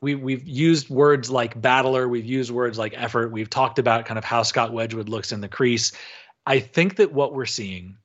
[0.00, 4.16] we we've used words like battler, we've used words like effort, we've talked about kind
[4.16, 5.92] of how Scott Wedgewood looks in the crease.
[6.46, 7.98] I think that what we're seeing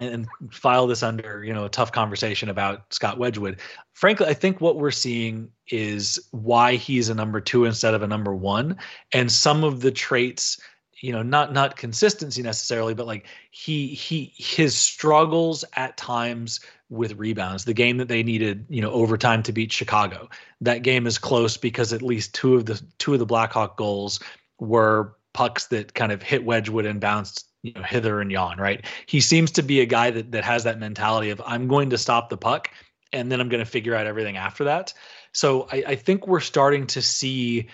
[0.00, 3.60] and, file this under you know a tough conversation about Scott Wedgewood.
[3.92, 8.06] Frankly, I think what we're seeing is why he's a number two instead of a
[8.06, 8.76] number one,
[9.12, 10.60] and some of the traits
[11.00, 17.18] you know not not consistency necessarily but like he he his struggles at times with
[17.18, 20.28] rebounds the game that they needed you know overtime to beat chicago
[20.60, 24.20] that game is close because at least two of the two of the blackhawk goals
[24.58, 28.84] were pucks that kind of hit wedgewood and bounced you know hither and yon right?
[29.06, 31.98] He seems to be a guy that that has that mentality of i'm going to
[31.98, 32.70] stop the puck
[33.12, 34.92] and then i'm going to figure out everything after that.
[35.32, 37.68] So I, I think we're starting to see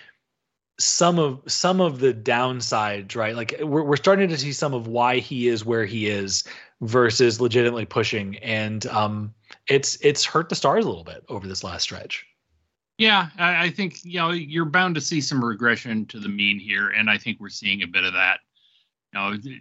[0.79, 3.37] some of some of the downsides right?
[3.37, 6.45] Like we're, we're starting to see some of why he is where he is
[6.81, 9.33] versus legitimately pushing and um
[9.69, 12.27] it's it's hurt the stars a little bit over this last stretch.
[12.99, 16.61] Yeah, I, I, think you know you're bound to see some regression to the mean
[16.61, 18.39] here, and I think we're seeing a bit of that.
[19.13, 19.61] You know,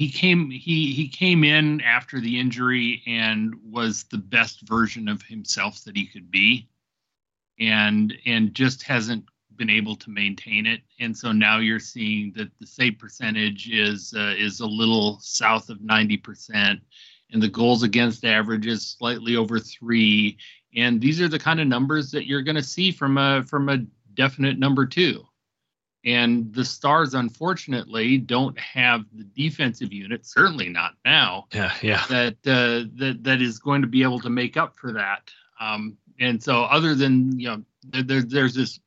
[0.00, 5.20] he came he he came in after the injury and was the best version of
[5.20, 6.66] himself that he could be.
[7.58, 10.80] And and just hasn't been able to maintain it.
[11.00, 15.68] And so now you're seeing that the save percentage is uh, is a little south
[15.68, 16.80] of 90%
[17.30, 20.34] and the goals against average is slightly over 3
[20.76, 23.68] and these are the kind of numbers that you're going to see from a from
[23.68, 23.84] a
[24.14, 25.22] definite number 2
[26.04, 31.46] and the Stars, unfortunately, don't have the defensive unit, certainly not now.
[31.52, 32.04] Yeah, yeah.
[32.08, 35.30] That uh, that that is going to be able to make up for that.
[35.60, 38.80] Um, and so, other than you know, there, there's this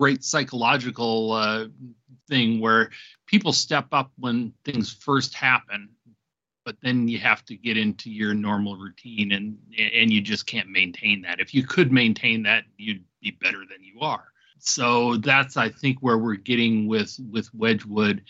[0.00, 1.66] great psychological uh,
[2.28, 2.90] thing where
[3.26, 5.90] people step up when things first happen,
[6.64, 10.70] but then you have to get into your normal routine, and and you just can't
[10.70, 11.40] maintain that.
[11.40, 14.31] If you could maintain that, you'd be better than you are
[14.64, 18.22] so that's I think where we're getting with with Wedgewood,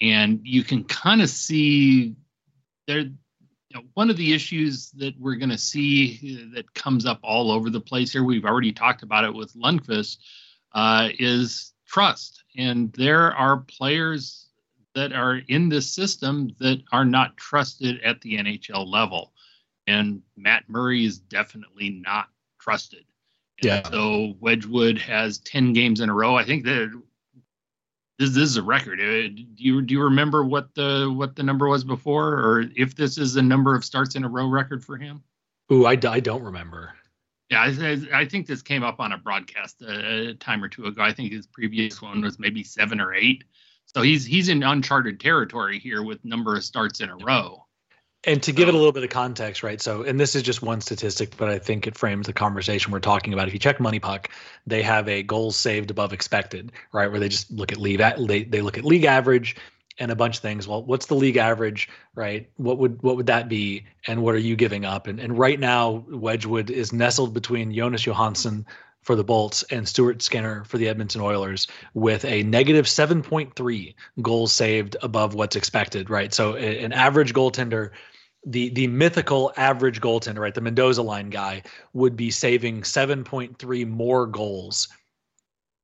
[0.00, 2.16] and you can kind of see
[2.86, 3.00] there.
[3.00, 7.50] You know, one of the issues that we're going to see that comes up all
[7.50, 10.18] over the place here, we've already talked about it with Lundkvist,
[10.72, 12.44] uh, is trust.
[12.56, 14.46] And there are players
[14.94, 19.32] that are in this system that are not trusted at the NHL level.
[19.88, 22.28] And Matt Murray is definitely not
[22.60, 23.04] trusted.
[23.62, 23.88] Yeah.
[23.88, 26.36] So Wedgewood has ten games in a row.
[26.36, 26.90] I think that
[28.18, 29.00] this, this is a record.
[29.00, 32.94] Uh, do you do you remember what the what the number was before, or if
[32.94, 35.22] this is the number of starts in a row record for him?
[35.72, 36.92] Ooh, I, I don't remember.
[37.50, 40.86] Yeah, I, I think this came up on a broadcast a, a time or two
[40.86, 41.02] ago.
[41.02, 43.44] I think his previous one was maybe seven or eight.
[43.86, 47.63] So he's he's in uncharted territory here with number of starts in a row.
[48.26, 49.80] And to give it a little bit of context, right?
[49.80, 53.00] So, and this is just one statistic, but I think it frames the conversation we're
[53.00, 53.48] talking about.
[53.48, 54.30] If you check Money Puck,
[54.66, 57.10] they have a goals saved above expected, right?
[57.10, 59.56] Where they just look at league, they they look at league average
[59.98, 60.66] and a bunch of things.
[60.66, 62.48] Well, what's the league average, right?
[62.56, 65.06] What would what would that be, and what are you giving up?
[65.06, 68.66] And and right now, Wedgewood is nestled between Jonas Johansson
[69.02, 74.52] for the Bolts and Stuart Skinner for the Edmonton Oilers with a negative 7.3 goals
[74.52, 76.32] saved above what's expected, right?
[76.32, 77.90] So an average goaltender
[78.46, 84.26] the the mythical average goaltender, right, the Mendoza line guy, would be saving 7.3 more
[84.26, 84.88] goals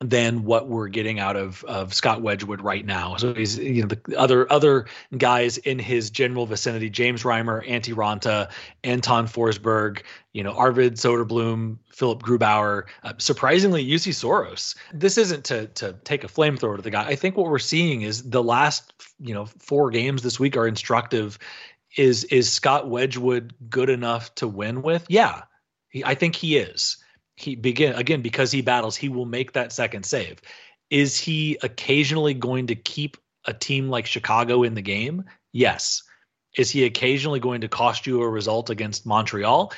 [0.03, 3.16] than what we're getting out of of Scott Wedgewood right now.
[3.16, 4.87] So he's you know the other other
[5.18, 8.51] guys in his general vicinity: James Reimer, Antti Raanta,
[8.83, 14.75] Anton Forsberg, you know Arvid Soderblom, Philipp Grubauer, uh, surprisingly Juuse Saros.
[14.94, 17.05] This isn't to to take a flamethrower to the guy.
[17.05, 20.66] I think what we're seeing is the last you know four games this week are
[20.66, 21.38] instructive
[21.96, 25.07] is is Scott Wedgewood good enough to win with?
[25.09, 25.42] Yeah,
[25.88, 26.96] he, I think he is.
[27.37, 28.96] He begin again because he battles.
[28.96, 30.40] He will make that second save.
[30.90, 35.24] Is he occasionally going to keep a team like Chicago in the game?
[35.53, 36.03] Yes.
[36.57, 39.72] Is he occasionally going to cost you a result against Montreal?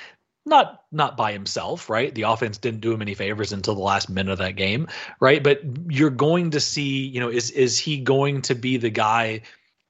[0.45, 2.13] Not not by himself, right?
[2.13, 4.89] The offense didn't do him any favors until the last minute of that game,
[5.21, 5.43] right?
[5.43, 9.43] But you're going to see, you know, is is he going to be the guy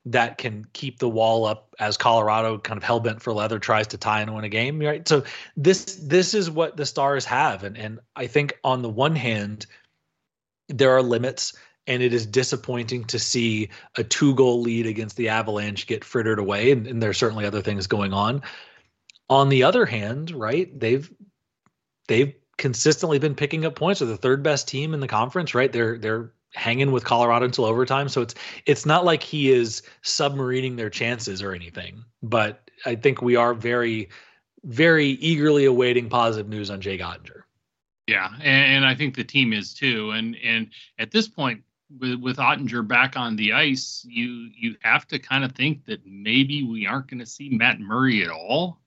[0.07, 3.89] that can keep the wall up as Colorado kind of hell bent for leather tries
[3.89, 5.07] to tie and win a game, right?
[5.07, 5.25] So
[5.57, 9.67] this this is what the Stars have, and and I think on the one hand,
[10.69, 11.55] there are limits
[11.87, 16.39] and it is disappointing to see a two goal lead against the Avalanche get frittered
[16.39, 16.71] away.
[16.71, 18.43] And, and there's certainly other things going on.
[19.29, 21.11] On the other hand, right, they've
[22.07, 24.01] they've consistently been picking up points.
[24.01, 25.73] They're the third best team in the conference, right?
[25.73, 28.09] They're they're hanging with Colorado until overtime.
[28.09, 28.35] So it's
[28.67, 32.05] it's not like he is submarining their chances or anything.
[32.23, 34.09] But I think we are very,
[34.65, 37.43] very eagerly awaiting positive news on Jake Oettinger.
[38.07, 40.11] Yeah, and, and I think the team is too.
[40.11, 41.63] And and at this point,
[41.99, 46.01] with with Oettinger back on the ice, you you have to kind of think that
[46.05, 48.81] maybe we aren't going to see Matt Murray at all.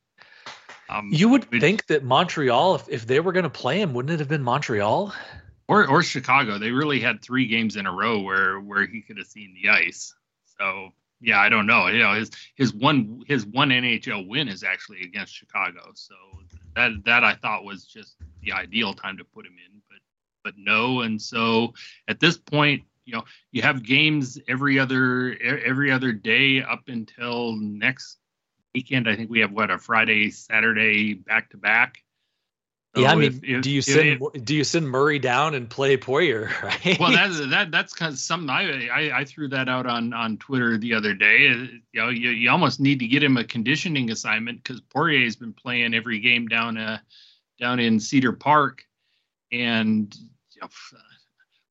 [0.88, 3.94] Um, you would which, think that Montreal, if, if they were going to play him,
[3.94, 5.14] wouldn't it have been Montreal?
[5.68, 6.60] Or or Chicago.
[6.60, 9.70] They really had three games in a row where where he could have seen the
[9.70, 10.14] ice.
[10.60, 10.90] So
[11.22, 11.88] yeah, I don't know.
[11.88, 15.92] You know, his his one his one NHL win is actually against Chicago.
[15.96, 16.14] So
[16.76, 20.00] that that I thought was just the ideal time to put him in, but
[20.44, 21.02] but no.
[21.02, 21.74] And so
[22.08, 27.54] at this point, you know, you have games every other every other day up until
[27.54, 28.18] next
[28.74, 29.10] weekend.
[29.10, 31.98] I think we have what a Friday, Saturday back to back.
[32.98, 35.70] Yeah, I mean, if, if, do you send if, do you send Murray down and
[35.70, 36.50] play Poirier?
[36.64, 37.00] Right.
[37.00, 40.38] Well, that's that that's kind of something I, I, I threw that out on on
[40.38, 41.50] Twitter the other day.
[41.50, 45.36] Uh, you know, you, you almost need to get him a conditioning assignment because Poirier's
[45.36, 47.00] been playing every game down uh
[47.60, 48.84] down in Cedar Park,
[49.52, 50.70] and you know,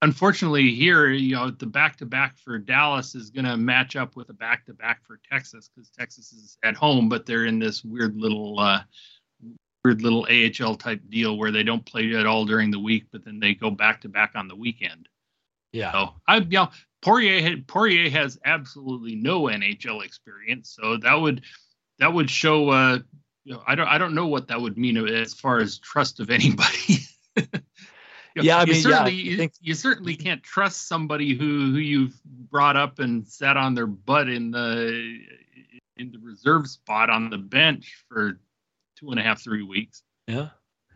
[0.05, 4.17] unfortunately here, you know, the back to back for Dallas is going to match up
[4.17, 7.59] with a back to back for Texas because Texas is at home, but they're in
[7.59, 8.81] this weird little uh,
[9.85, 13.25] weird little AHL type deal where they don't play at all during the week, but
[13.25, 15.09] then they go back to back on the weekend.
[15.73, 15.93] Yeah.
[15.93, 16.69] So I, you know,
[17.03, 21.43] Poirier had, Poirier has absolutely no NHL experience, so that would
[21.99, 22.71] that would show.
[22.71, 22.99] Uh,
[23.45, 26.21] you know, I don't I don't know what that would mean as far as trust
[26.21, 27.01] of anybody.
[28.37, 29.53] You know, yeah, I mean, certainly, yeah, you, think...
[29.61, 34.29] you, certainly can't trust somebody who who you've brought up and sat on their butt
[34.29, 35.21] in the
[35.97, 38.41] in the reserve spot on the bench for
[39.05, 40.03] two and a half, three weeks.
[40.27, 40.49] Yeah.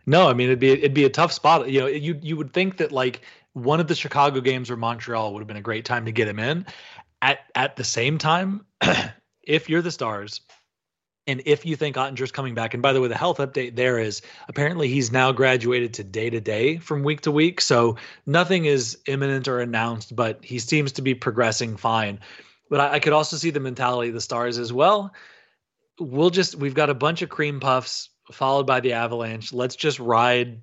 [0.07, 1.69] No, I mean it'd be it'd be a tough spot.
[1.69, 3.21] You know, you you would think that like
[3.53, 6.29] one of the Chicago games or Montreal would have been a great time to get
[6.29, 6.67] him in.
[7.21, 8.65] At at the same time,
[9.43, 10.41] if you're the Stars,
[11.27, 13.99] and if you think Oettinger's coming back, and by the way, the health update there
[13.99, 17.61] is apparently he's now graduated to day to day from week to week.
[17.61, 22.19] So nothing is imminent or announced, but he seems to be progressing fine.
[22.71, 25.13] But I, I could also see the mentality of the Stars as well.
[25.99, 29.53] We'll just, we've got a bunch of cream puffs followed by the Avalanche.
[29.53, 30.61] Let's just ride,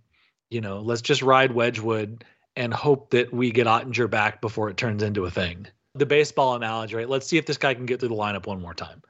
[0.50, 2.24] you know, let's just ride Wedgewood
[2.56, 5.68] and hope that we get Oettinger back before it turns into a thing.
[5.96, 7.10] The baseball analogy, right?
[7.10, 9.02] Let's see if this guy can get through the lineup one more time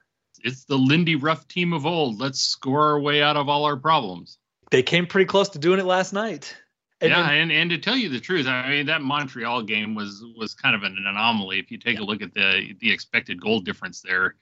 [0.46, 2.20] it's the Lindy Ruff team of old.
[2.20, 4.38] Let's score our way out of all our problems.
[4.70, 6.56] They came pretty close to doing it last night.
[7.00, 10.24] And yeah, and, and to tell you the truth, I mean that Montreal game was
[10.36, 11.58] was kind of an anomaly.
[11.58, 12.04] If you take yeah.
[12.04, 14.36] a look at the the expected goal difference there,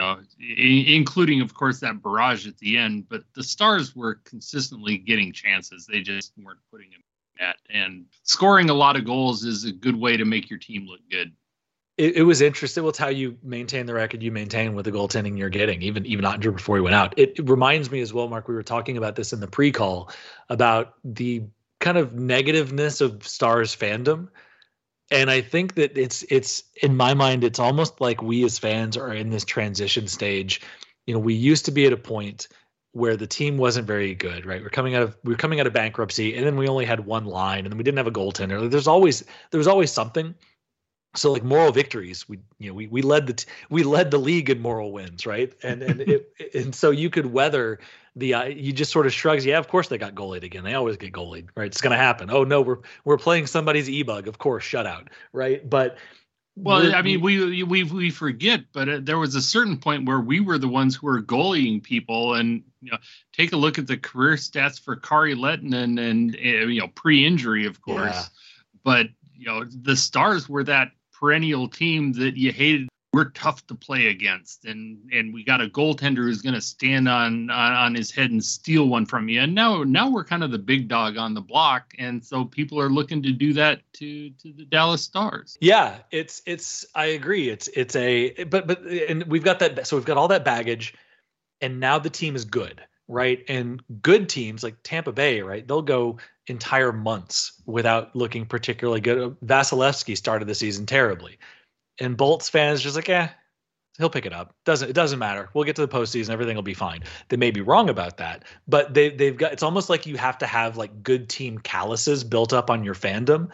[0.00, 4.96] Uh, know, including of course that barrage at the end, but the Stars were consistently
[4.96, 5.86] getting chances.
[5.86, 7.02] They just weren't putting them
[7.38, 7.56] at.
[7.68, 11.00] And scoring a lot of goals is a good way to make your team look
[11.10, 11.32] good
[12.00, 12.82] it, it, was interesting.
[12.82, 16.06] Well, it's how you maintain the record you maintain with the goaltending you're getting, even
[16.06, 17.12] even Oettinger before he went out.
[17.18, 18.48] It, it reminds me as well, Mark.
[18.48, 20.10] We were talking about this in the pre-call
[20.48, 21.42] about the
[21.78, 24.28] kind of negativeness of Stars fandom,
[25.10, 28.96] and I think that it's it's in my mind, it's almost like we as fans
[28.96, 30.60] are in this transition stage.
[31.06, 32.48] You know, we used to be at a point
[32.92, 34.62] where the team wasn't very good, right?
[34.62, 37.24] We're coming out of we're coming out of bankruptcy, and then we only had one
[37.24, 38.70] line, and then we didn't have a goaltender.
[38.70, 40.34] There's always there was always something
[41.14, 44.18] so like moral victories we you know we we led the t- we led the
[44.18, 45.52] league in moral wins right?
[45.62, 47.80] And and it, and so you could weather
[48.16, 49.44] the uh, you just sort of shrugs.
[49.44, 50.64] Yeah of course they got goalied again.
[50.64, 51.66] They always get goalied right?
[51.66, 52.30] It's going to happen.
[52.30, 54.28] Oh no we're we're playing somebody's e-bug.
[54.28, 55.68] Of course shutout right?
[55.68, 55.98] But
[56.56, 60.20] well i mean we we we forget but uh, there was a certain point where
[60.20, 62.98] we were the ones who were goalying people and you know
[63.32, 67.66] take a look at the career stats for Kari Lehtonen and uh, you know pre-injury
[67.66, 68.14] of course.
[68.14, 68.24] Yeah.
[68.82, 70.90] but you know the stars were that
[71.20, 74.64] perennial team that you hated we're tough to play against.
[74.64, 78.30] And and we got a goaltender who's going to stand on, on, on his head
[78.30, 79.40] and steal one from you.
[79.40, 81.92] And now now we're kind of the big dog on the block.
[81.98, 85.58] And so people are looking to do that to to the Dallas Stars.
[85.60, 87.48] Yeah it's it's I agree.
[87.48, 90.94] It's it's a but but and we've got that so we've got all that baggage.
[91.60, 95.82] And now the team is good right and good teams like Tampa Bay right they'll
[95.82, 96.16] go
[96.50, 99.36] entire months without looking particularly good.
[99.44, 101.38] Vasilevskiy started the season terribly,
[101.98, 103.28] and Bolts fans just like, eh,
[103.98, 104.54] he'll pick it up.
[104.66, 105.48] Doesn't it doesn't matter.
[105.54, 107.02] We'll get to the postseason, everything will be fine.
[107.28, 109.52] They may be wrong about that, but they they've got.
[109.52, 112.94] It's almost like you have to have like good team calluses built up on your
[112.94, 113.50] fandom.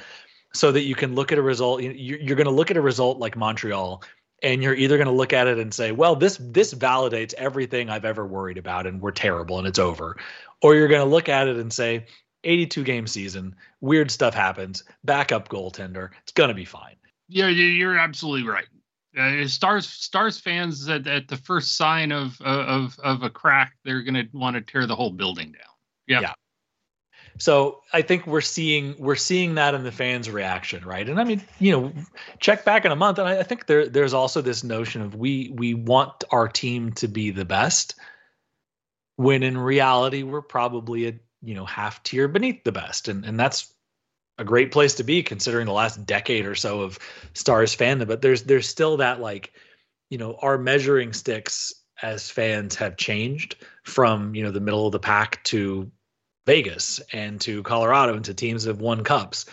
[0.55, 1.83] so that you can look at a result.
[1.83, 4.03] You're going to look at a result like Montreal,
[4.47, 7.91] and you're either going to look at it and say, "Well, this this validates everything
[7.91, 10.17] I've ever worried about, and we're terrible, and it's over,"
[10.63, 12.07] or you're going to look at it and say,
[12.45, 16.95] 82 game season, weird stuff happens, backup goaltender, it's going to be fine.
[17.29, 18.67] Yeah, you're absolutely right.
[19.19, 24.03] Uh, stars stars fans at, at the first sign of of of a crack they're
[24.03, 25.73] going to want to tear the whole building down
[26.07, 26.33] yeah yeah
[27.39, 31.09] so i think we're seeing we're seeing that in the fans reaction right?
[31.09, 31.93] And i mean you know
[32.41, 35.15] check back in a month and i, I think there there's also this notion of
[35.15, 37.95] we we want our team to be the best
[39.17, 43.09] when in reality we're probably a you know half tier beneath the best.
[43.09, 43.73] And and that's
[44.39, 46.99] a great place to be considering the last decade or so of
[47.33, 48.09] stars fandom.
[48.09, 49.53] But there's there's still that like
[50.11, 51.73] you know our measuring sticks
[52.03, 55.91] as fans have changed from you know the middle of the pack to
[56.47, 59.47] Vegas and to Colorado and to teams that have won cups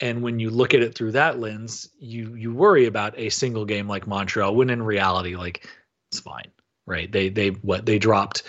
[0.00, 3.64] and when you look at it through that lens you you worry about a single
[3.64, 5.68] game like Montreal when in reality like
[6.10, 6.50] it's fine
[6.86, 8.42] right they they what they dropped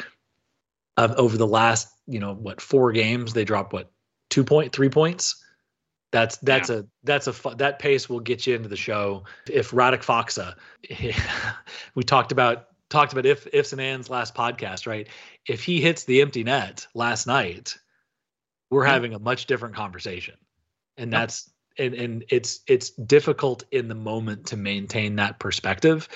[0.98, 3.92] uh, over the last you know what four games they dropped what
[4.30, 5.44] two point three points
[6.14, 6.78] that's that's yeah.
[6.78, 9.24] a that's a that pace will get you into the show.
[9.50, 10.54] If Radek Faksa,
[11.96, 15.08] we talked about talked about if ifs and ands last podcast, right?
[15.48, 17.78] If he hits the empty net last night,
[18.70, 18.92] we're mm-hmm.
[18.92, 20.36] having a much different conversation,
[20.98, 26.08] and that's and and it's it's difficult in the moment to maintain that perspective.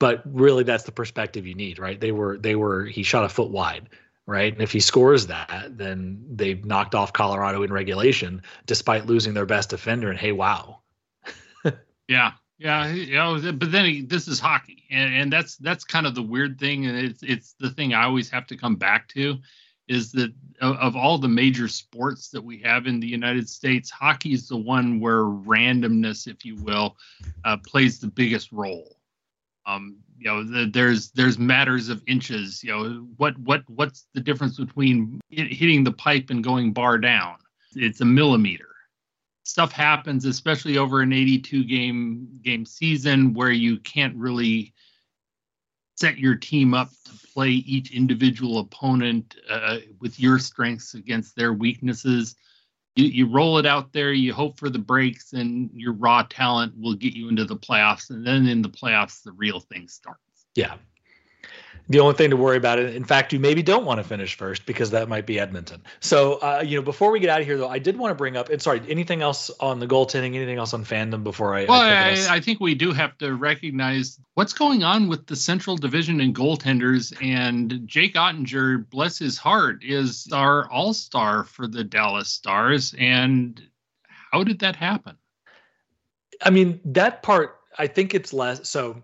[0.00, 1.98] But really, that's the perspective you need, right?
[1.98, 3.88] They were they were he shot a foot wide
[4.26, 4.52] right?
[4.52, 9.44] And if he scores that, then they've knocked off Colorado in regulation, despite losing their
[9.44, 10.08] best defender.
[10.08, 10.80] And hey, wow.
[12.08, 12.32] yeah,
[12.64, 16.22] yeah, you know, but then this is hockey, and, and that's that's kind of the
[16.22, 19.36] weird thing, and it's it's the thing I always have to come back to,
[19.86, 23.90] is that of, of all the major sports that we have in the United States,
[23.90, 26.96] hockey is the one where randomness, if you will,
[27.44, 28.96] uh, plays the biggest role.
[29.66, 34.20] Um, you know the, there's there's matters of inches you know what what what's the
[34.20, 37.36] difference between hitting the pipe and going bar down
[37.74, 38.73] it's a millimeter
[39.44, 44.74] stuff happens especially over an 82 game game season where you can't really
[45.96, 51.52] set your team up to play each individual opponent uh, with your strengths against their
[51.52, 52.36] weaknesses
[52.96, 56.74] you, you roll it out there, you hope for the breaks, and your raw talent
[56.78, 58.10] will get you into the playoffs.
[58.10, 60.20] And then in the playoffs, the real thing starts.
[60.54, 60.76] Yeah
[61.88, 62.78] the only thing to worry about.
[62.78, 65.82] It in fact you maybe don't want to finish first because that might be edmonton.
[66.00, 68.14] So uh, you know before we get out of here though i did want to
[68.14, 71.64] bring up and sorry anything else on the goaltending anything else on fandom before i
[71.64, 75.36] well I, I, I, think we do have to recognize what's going on with the
[75.36, 81.84] central division and goaltenders and jake oettinger bless his heart is our all-star for the
[81.84, 82.94] dallas stars.
[82.98, 83.60] And
[84.30, 85.16] how did that happen?
[86.42, 89.02] I mean that part i think it's less so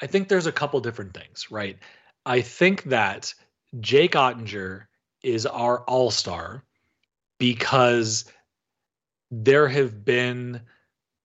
[0.00, 1.78] i think there's a couple different things right
[2.24, 3.34] I think that
[3.80, 4.84] Jake Oettinger
[5.22, 6.64] is our all star
[7.38, 8.24] because
[9.30, 10.60] there have been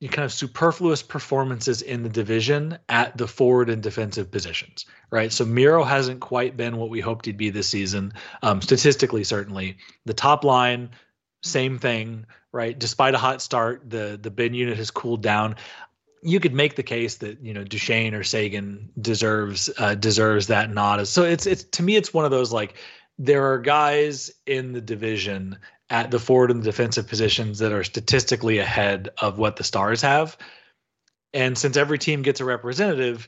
[0.06, 5.32] kind of superfluous performances in the division at the forward and defensive positions, right?
[5.32, 9.78] So Miro hasn't quite been what we hoped he'd be this season, um, statistically, certainly.
[10.06, 10.92] The top line,
[11.42, 12.78] same thing, right?
[12.78, 15.56] Despite a hot start, the the bin unit has cooled down
[16.22, 20.72] you could make the case that you know Duchene or Seguin deserves uh, deserves that
[20.72, 21.08] nod.
[21.08, 22.76] So it's it's to me it's one of those like
[23.18, 25.58] there are guys in the division
[25.90, 30.02] at the forward and the defensive positions that are statistically ahead of what the Stars
[30.02, 30.38] have,
[31.34, 33.28] and since every team gets a representative,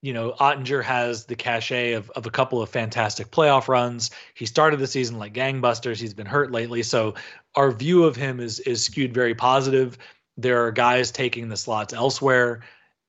[0.00, 4.10] you know Oettinger has the cachet of of a couple of fantastic playoff runs.
[4.34, 6.00] He started the season like gangbusters.
[6.00, 7.14] He's been hurt lately, so
[7.54, 9.98] our view of him is is skewed very positive
[10.36, 12.60] there are guys taking the slots elsewhere.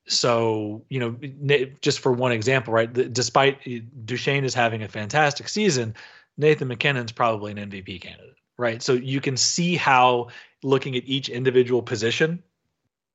[0.07, 2.91] So, you know, just for one example, right?
[3.13, 5.95] Despite eh, Duchene is having a fantastic season,
[6.37, 8.81] Nathan MacKinnon's probably an MVP candidate, right?
[8.81, 10.27] So you can see how
[10.61, 12.43] looking at each individual position,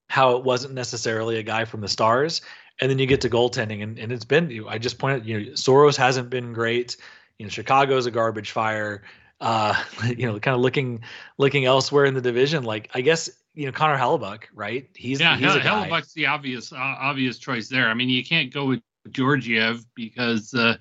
[0.09, 2.41] how it wasn't necessarily a guy from the stars.
[2.81, 5.55] And then you get to goaltending, and, and it's been, I just pointed, you know,
[5.55, 6.97] Saros hasn't been great.
[7.39, 9.03] You know, Chicago's a garbage fire.
[9.41, 9.75] Uh,
[10.17, 11.03] you know, kind of looking
[11.39, 12.65] looking elsewhere in the division.
[12.65, 14.89] Like, I guess you know Connor Hellebuyck, right?
[14.95, 17.89] He's yeah, he's Hell, Hellebuyck's the obvious uh, obvious choice there.
[17.89, 18.81] I mean, you can't go with
[19.11, 20.77] Georgiev because uh,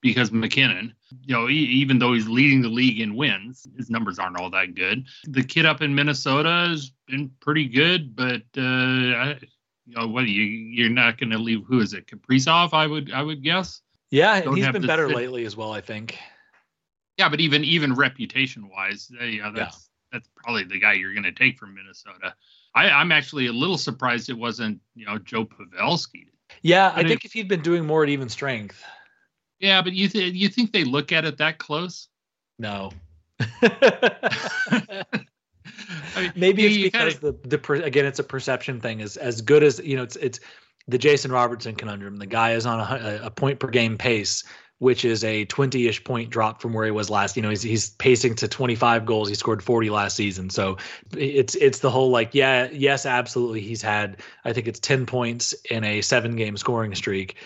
[0.00, 0.94] because MacKinnon,
[1.24, 4.50] you know, he, even though he's leading the league in wins, his numbers aren't all
[4.50, 5.06] that good.
[5.24, 9.38] The kid up in Minnesota has been pretty good, but uh, I,
[9.86, 11.64] you know, what you you're not going to leave?
[11.66, 12.06] Who is it?
[12.06, 13.80] Kaprizov, I would I would guess.
[14.10, 15.72] Yeah, and he's been better lately as well.
[15.72, 16.18] I think.
[17.18, 21.32] Yeah, but even even reputation wise, yeah, that's that's probably the guy you're going to
[21.32, 22.34] take from Minnesota.
[22.74, 26.26] I, I'm actually a little surprised it wasn't you know Joe Pavelski.
[26.62, 28.82] Yeah, I think if he'd been doing more at even strength.
[29.58, 32.08] Yeah, but you th- you think they look at it that close?
[32.58, 32.90] No.
[36.14, 39.00] I mean, Maybe it's because kinda- the the per, again it's a perception thing.
[39.00, 40.40] Is as good as you know it's it's
[40.88, 42.16] the Jason Robertson conundrum.
[42.16, 44.44] The guy is on a, a point per game pace,
[44.82, 47.36] which is a 20-ish point drop from where he was last.
[47.36, 49.28] You know, he's he's pacing to 25 goals.
[49.28, 50.50] He scored 40 last season.
[50.50, 50.76] So
[51.16, 55.52] it's it's the whole like yeah yes absolutely he's had I think it's 10 points
[55.70, 57.36] in a seven game scoring streak,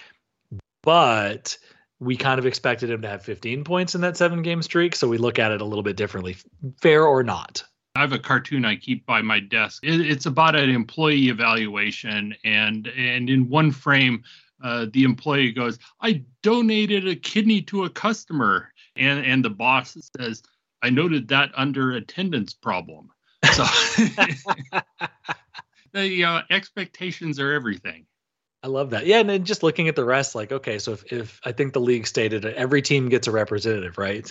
[0.82, 1.58] but
[2.00, 4.96] we kind of expected him to have 15 points in that seven game streak.
[4.96, 6.38] So we look at it a little bit differently,
[6.80, 7.62] fair or not.
[7.96, 9.80] I have a cartoon I keep by my desk.
[9.82, 14.24] It's about an employee evaluation, and and in one frame,
[14.62, 19.96] uh, the employee goes, "I donated a kidney to a customer," and and the boss
[20.16, 20.42] says,
[20.82, 23.10] "I noted that under attendance problem."
[23.52, 23.64] So,
[25.92, 28.06] the uh, expectations are everything.
[28.62, 29.06] I love that.
[29.06, 31.72] Yeah, and then just looking at the rest, like, okay, so if, if I think
[31.72, 34.30] the league stated every team gets a representative, right?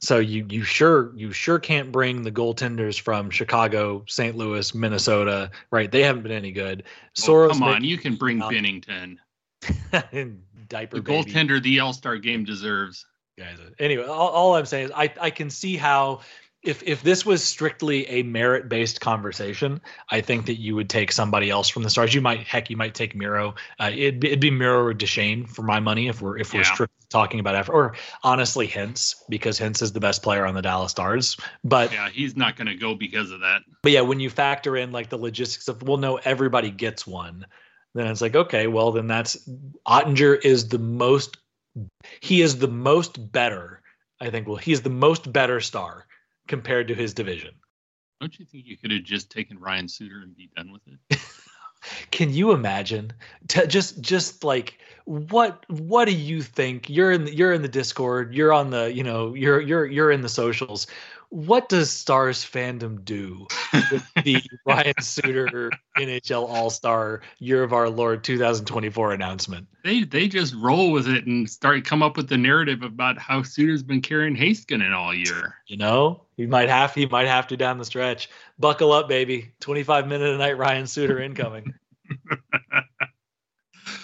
[0.00, 4.36] So you you sure you sure can't bring the goaltenders from Chicago, St.
[4.36, 5.90] Louis, Minnesota, right?
[5.90, 6.84] They haven't been any good.
[6.86, 9.16] Oh, Saros come on, you can bring Binnington,
[10.68, 11.32] diaper the baby.
[11.32, 13.06] goaltender the All Star game deserves.
[13.36, 13.58] guys.
[13.80, 16.20] Anyway, all, all I'm saying is I, I can see how
[16.62, 19.80] if if this was strictly a merit based conversation,
[20.10, 22.12] I think that you would take somebody else from the stars.
[22.14, 23.54] You might heck, you might take Miro.
[23.78, 26.64] Uh, it'd, be- it'd be Miro or Duchene for my money if we're if we're
[26.64, 27.94] strictly talking about effort, or
[28.24, 31.36] honestly Hintz because Hintz is the best player on the Dallas Stars.
[31.62, 33.62] But Yeah, he's not going to go because of that.
[33.82, 37.46] but yeah, when you factor in like the logistics of well, no, everybody gets one,
[37.94, 39.48] then it's like okay, well then that's
[39.86, 41.36] Oettinger is the most
[42.20, 43.80] he is the most better.
[44.20, 46.04] I think well he is the most better star
[46.48, 47.54] compared to his division.
[48.20, 51.20] Don't you think you could have just taken Ryan Suter and be done with it?
[52.10, 53.12] Can you imagine?
[53.46, 56.90] T- just just like what what do you think?
[56.90, 58.34] You're in the, you're in the Discord.
[58.34, 60.88] You're on the you know you're you're you're in the socials.
[61.30, 63.46] What does Stars fandom do
[63.92, 69.66] with the Ryan Suter NHL All Star Year of Our Lord 2024 announcement?
[69.84, 73.42] They they just roll with it and start come up with the narrative about how
[73.42, 75.56] Suter's been carrying Heiskanen all year.
[75.66, 78.30] You know, he might have he might have to down the stretch.
[78.58, 79.52] Buckle up, baby.
[79.60, 81.74] 25 minute a night Ryan Suter incoming.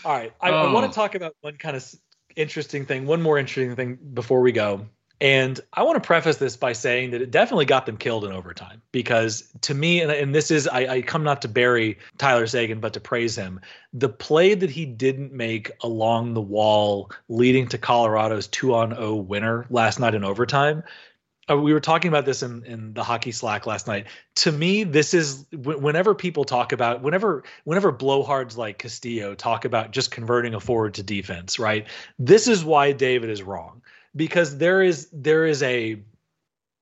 [0.04, 0.88] All right, I, I want Oh.
[0.88, 1.94] to talk about one kind of
[2.36, 4.86] interesting thing, one more interesting thing before we go.
[5.20, 8.32] And I want to preface this by saying that it definitely got them killed in
[8.32, 12.46] overtime because to me, and, and this is, I, I come not to bury Tyler
[12.46, 13.60] Seguin, but to praise him.
[13.92, 19.14] The play that he didn't make along the wall leading to Colorado's two on 0
[19.14, 20.82] winner last night in overtime.
[21.48, 24.08] uh, We were talking about this in, in the hockey slack last night.
[24.36, 29.64] To me, this is wh- whenever people talk about whenever whenever blowhards like Castillo talk
[29.64, 31.86] about just converting a forward to defense, right?
[32.18, 33.80] This is why David is wrong
[34.16, 36.00] because there is there is a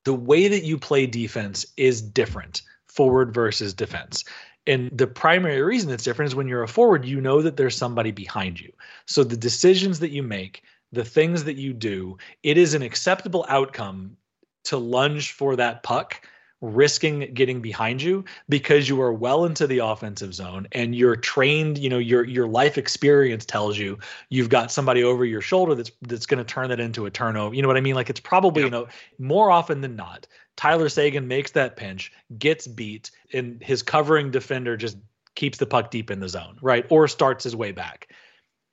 [0.04, 4.24] the way that you play defense is different forward versus defense.
[4.66, 7.76] And the primary reason it's different is when you're a forward, you know that there's
[7.76, 8.72] somebody behind you.
[9.06, 10.62] So the decisions that you make,
[10.92, 14.16] the things that you do, it is an acceptable outcome
[14.64, 16.26] to lunge for that puck
[16.62, 21.76] risking getting behind you because you are well into the offensive zone and you're trained
[21.76, 23.98] you know your your life experience tells you
[24.28, 27.52] you've got somebody over your shoulder that's that's going to turn that into a turnover.
[27.52, 27.96] You know what i mean?
[27.96, 28.86] Like it's probably you know
[29.18, 34.76] more often than not tyler seguin makes that pinch gets beat and his covering defender
[34.76, 34.96] just
[35.34, 36.86] keeps the puck deep in the zone right?
[36.90, 38.08] Or starts his way back.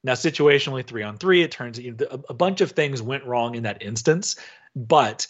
[0.04, 1.96] Now situationally three on three it turns a,
[2.30, 4.36] a bunch of things went wrong in that instance
[4.76, 5.26] but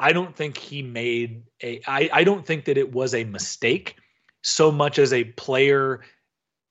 [0.00, 3.96] I don't think he made a I, I don't think that it was a mistake
[4.42, 6.00] so much as a player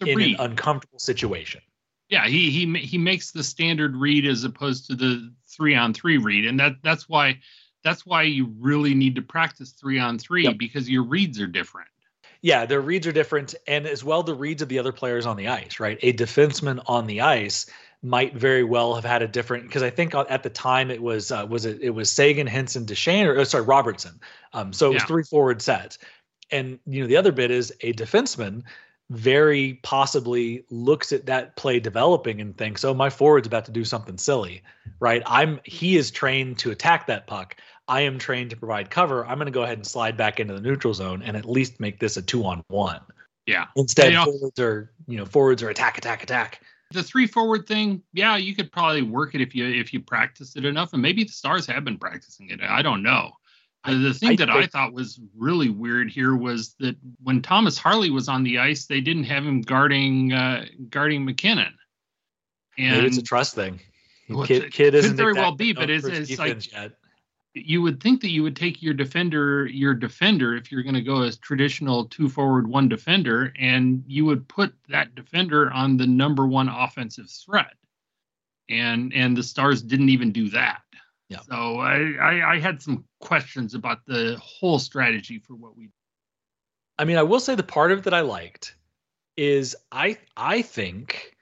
[0.05, 0.39] in read.
[0.39, 1.61] an uncomfortable situation.
[2.09, 6.17] yeah, he he he makes the standard read as opposed to the three on three
[6.17, 7.37] read, and that that's why
[7.83, 10.57] that's why you really need to practice three on three Yep.
[10.57, 11.89] because your reads are different.
[12.41, 15.35] Yeah, their reads are different, and as well the reads of the other players on
[15.37, 15.79] the ice.
[15.79, 17.65] Right, a defenseman on the ice
[18.03, 21.31] might very well have had a different because I think at the time it was
[21.31, 24.19] uh, was it it was Seguin, Henson, Duchene, or oh, sorry Robertson.
[24.53, 25.07] Um, so it was Yeah.
[25.07, 25.97] three forward sets,
[26.51, 28.63] and you know the other bit is a defenseman
[29.09, 33.83] very possibly looks at that play developing and thinks, "Oh, my forward's about to do
[33.85, 34.63] something silly."
[34.99, 35.23] Right?
[35.25, 37.55] I'm he is trained to attack that puck.
[37.87, 39.25] I am trained to provide cover.
[39.25, 41.79] I'm going to go ahead and slide back into the neutral zone and at least
[41.79, 42.99] make this a two on one.
[43.45, 43.65] Yeah.
[43.77, 44.25] Instead, Yeah.
[44.25, 46.61] forwards are you know forwards are attack, attack, attack.
[46.91, 50.55] The three forward thing, yeah, you could probably work it if you if you practice
[50.55, 52.61] it enough, and maybe the Stars have been practicing it.
[52.61, 53.31] I don't know.
[53.85, 57.77] the thing I that think, I thought was really weird here was that when Thomas
[57.77, 61.73] Harley was on the ice, they didn't have him guarding uh, guarding MacKinnon.
[62.77, 63.81] And maybe it's a trust thing.
[64.29, 66.91] Well, kid, kid could very well be, but it's, it's like yet.
[67.65, 71.01] You would think that you would take your defender, your defender, if you're going to
[71.01, 76.07] go as traditional two forward, one defender, and you would put that defender on the
[76.07, 77.73] number one offensive threat.
[78.69, 80.81] And and the Stars didn't even do that.
[81.29, 81.39] Yeah.
[81.41, 85.89] So I, I, I had some questions about the whole strategy for what we.
[86.97, 88.75] I mean, I will say the part of it that I liked
[89.35, 91.35] is I I think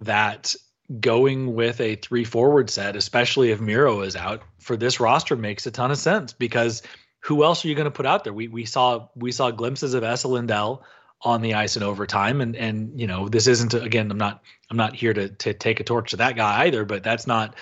[0.00, 0.54] that
[1.00, 5.66] going with a three forward set, especially if Miro is out for this roster, makes
[5.66, 6.82] a ton of sense because
[7.20, 8.32] who else are you going to put out there?
[8.32, 10.82] We we saw we saw glimpses of Esa Lindell
[11.22, 14.10] on the ice in overtime, and and you know this isn't again.
[14.10, 17.02] I'm not I'm not here to to take a torch to that guy either, but
[17.02, 17.54] that's not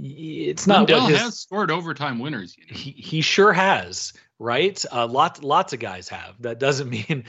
[0.00, 2.56] it's not Lindell his, has scored overtime winners.
[2.56, 2.78] You know?
[2.78, 4.82] He he sure has, right?
[4.90, 6.34] Uh, lots lots of guys have.
[6.40, 7.24] That doesn't mean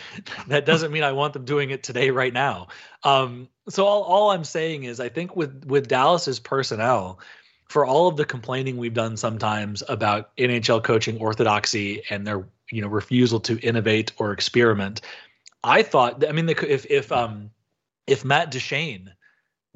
[0.47, 2.69] that doesn't mean I want them doing it today right now.
[3.03, 7.19] Um, so all all I'm saying is I think with with Dallas's personnel,
[7.67, 12.81] for all of the complaining we've done sometimes about NHL coaching orthodoxy and their you
[12.81, 15.01] know refusal to innovate or experiment,
[15.63, 17.51] I thought I mean if if um
[18.07, 19.13] if Matt Duchene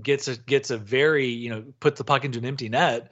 [0.02, 3.12] gets a gets a very you know puts the puck into an empty net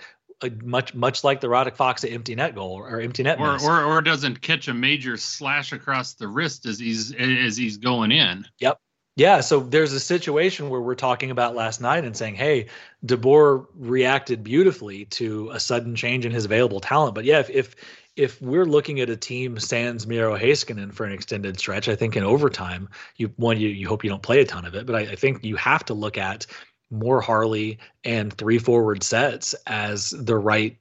[0.50, 4.02] much much like the Radek Faksa empty net goal or empty net or, or or
[4.02, 8.46] doesn't catch a major slash across the wrist as he's as he's going in.
[8.60, 8.80] Yep.
[9.16, 12.66] Yeah, so there's a situation where we're talking about last night and saying, "Hey,
[13.06, 17.76] DeBoer reacted beautifully to a sudden change in his available talent." But yeah, if if,
[18.16, 22.16] if we're looking at a team sans Miro Heiskanen for an extended stretch, I think
[22.16, 24.96] in overtime, you one you, you hope you don't play a ton of it, but
[24.96, 26.48] I, I think you have to look at
[26.90, 30.78] more Harley and three forward sets as the right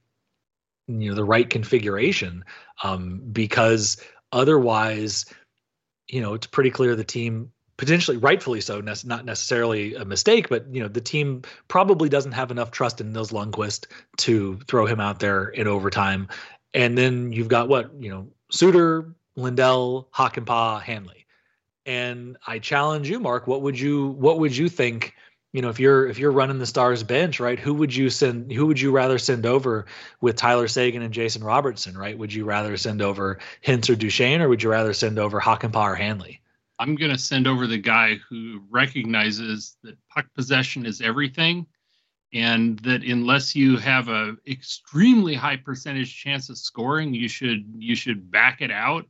[0.88, 2.44] you know the right configuration
[2.82, 5.26] um, because otherwise
[6.08, 10.66] you know it's pretty clear the team potentially rightfully so not necessarily a mistake but
[10.72, 13.86] you know the team probably doesn't have enough trust in Nils Lundkvist
[14.18, 16.28] to throw him out there in overtime.
[16.74, 21.26] And then you've got what you know Suter Lindell Hakanpää Hanley.
[21.84, 25.14] And I challenge you Mark what would you what would you think
[25.52, 28.50] you know if you're if you're running the stars bench right who would you send
[28.50, 29.86] who would you rather send over
[30.20, 32.16] with tyler Seguin and jason robertson right?
[32.16, 35.92] Would you rather send over hintz or duchene or would you rather send over hakanpää
[35.92, 36.40] or hanley?
[36.78, 41.66] I'm going to send over the guy who recognizes that puck possession is everything
[42.34, 47.94] and that unless you have a extremely high percentage chance of scoring you should you
[47.94, 49.06] should back it out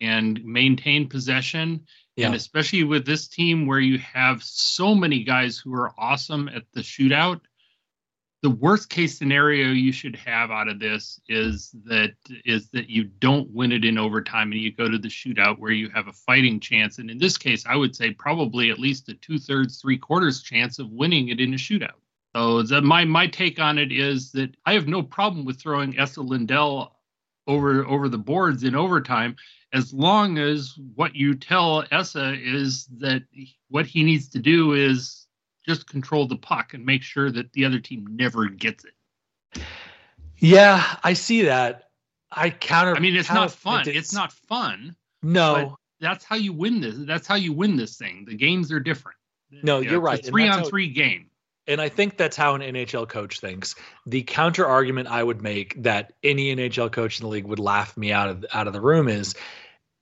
[0.00, 2.26] and maintain possession yeah.
[2.26, 6.62] And especially with this team where you have so many guys who are awesome at
[6.72, 7.40] the shootout,
[8.42, 12.12] the worst case scenario you should have out of this is that
[12.44, 15.72] is that you don't win it in overtime and you go to the shootout where
[15.72, 16.98] you have a fighting chance.
[16.98, 20.42] And in this case, I would say probably at least a two thirds, three quarters
[20.42, 21.96] chance of winning it in a shootout.
[22.36, 25.98] So the, my my take on it is that I have no problem with throwing
[25.98, 26.94] Esa Lindell
[27.46, 29.36] over over the boards in overtime
[29.74, 33.24] as long as what you tell Esa is that
[33.68, 35.26] what he needs to do is
[35.66, 39.62] just control the puck and make sure that the other team never gets it.
[40.38, 41.90] Yeah, I see that.
[42.30, 42.94] I counter.
[42.94, 43.80] I mean, it's not fun.
[43.80, 44.94] It's, it's not fun.
[45.22, 46.94] No, that's how you win this.
[46.98, 48.26] That's how you win this thing.
[48.28, 49.18] The games are different.
[49.50, 50.24] No, you're right.
[50.24, 51.30] three on three game.
[51.66, 53.74] And I think that's how an NHL coach thinks.
[54.04, 57.96] The counter argument I would make that any NHL coach in the league would laugh
[57.96, 59.34] me out of out of the room is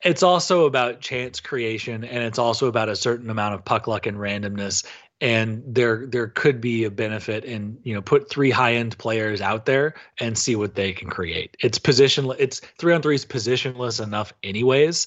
[0.03, 4.07] it's also about chance creation and it's also about a certain amount of puck luck
[4.07, 4.84] and randomness
[5.20, 9.40] and there there could be a benefit in you know put three high end players
[9.40, 13.24] out there and see what they can create it's position it's three on three is
[13.24, 15.07] positionless enough anyways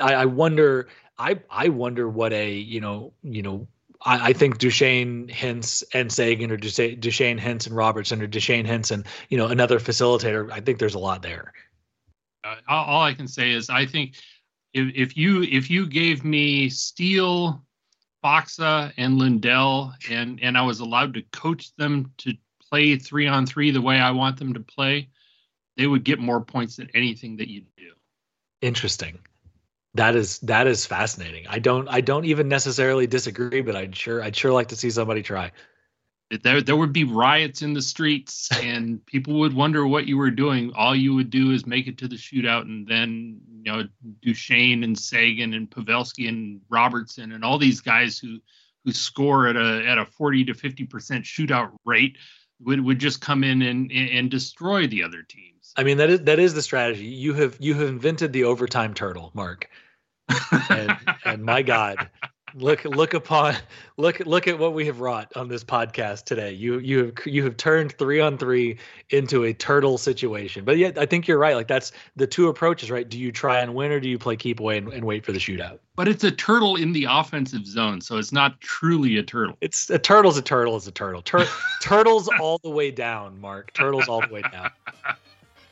[0.00, 0.88] I, I wonder
[1.18, 3.66] i i wonder what a you know you know
[4.06, 9.04] I, think Duchene, Hintz, and Seguin or Duchene, Hintz, and Robertson, or Duchene, Hintz, and
[9.28, 10.52] you know another facilitator.
[10.52, 11.52] I think there's a lot there
[12.68, 14.16] uh, all I can say is I think
[14.72, 17.62] if, if you if you gave me Steel,
[18.24, 22.34] Faksa, and Lindell, and and I was allowed to coach them to
[22.70, 25.08] play three on three the way I want them to play,
[25.76, 27.92] they would get more points than anything that you do.
[28.60, 29.18] Interesting.
[29.94, 31.46] That is that is fascinating.
[31.48, 34.90] I don't I don't even necessarily disagree, but I'd sure I'd sure like to see
[34.90, 35.52] somebody try
[36.30, 40.30] there there would be riots in the streets and people would wonder what you were
[40.30, 40.72] doing.
[40.74, 43.84] All you would do is make it to the shootout and then you know
[44.22, 48.38] Duchene and Seguin and Pavelski and Robertson and all these guys who
[48.84, 52.16] who score at a at a 40 to 50 percent shootout rate
[52.60, 55.72] would would just come in and and destroy the other teams.
[55.76, 57.04] I mean that is that is the strategy.
[57.04, 59.68] You have you have invented the overtime turtle, Mark.
[60.70, 62.10] and, and my God,
[62.54, 63.54] look look upon
[63.96, 66.52] look look at what we have wrought on this podcast today.
[66.52, 68.78] You you have you have turned three on three
[69.10, 70.64] into a turtle situation.
[70.64, 71.54] But yet i think you're right.
[71.54, 73.08] Like that's the two approaches right?
[73.08, 75.32] Do you try and win or do you play keep away and, and wait for
[75.32, 75.78] the shootout?
[75.96, 79.56] But it's a turtle in the offensive zone so it's not truly a turtle.
[79.60, 81.22] It's a turtle's a turtle is a turtle.
[81.22, 81.46] Tur-
[81.82, 83.72] turtles all the way down mark.
[83.72, 84.70] Turtles all the way down.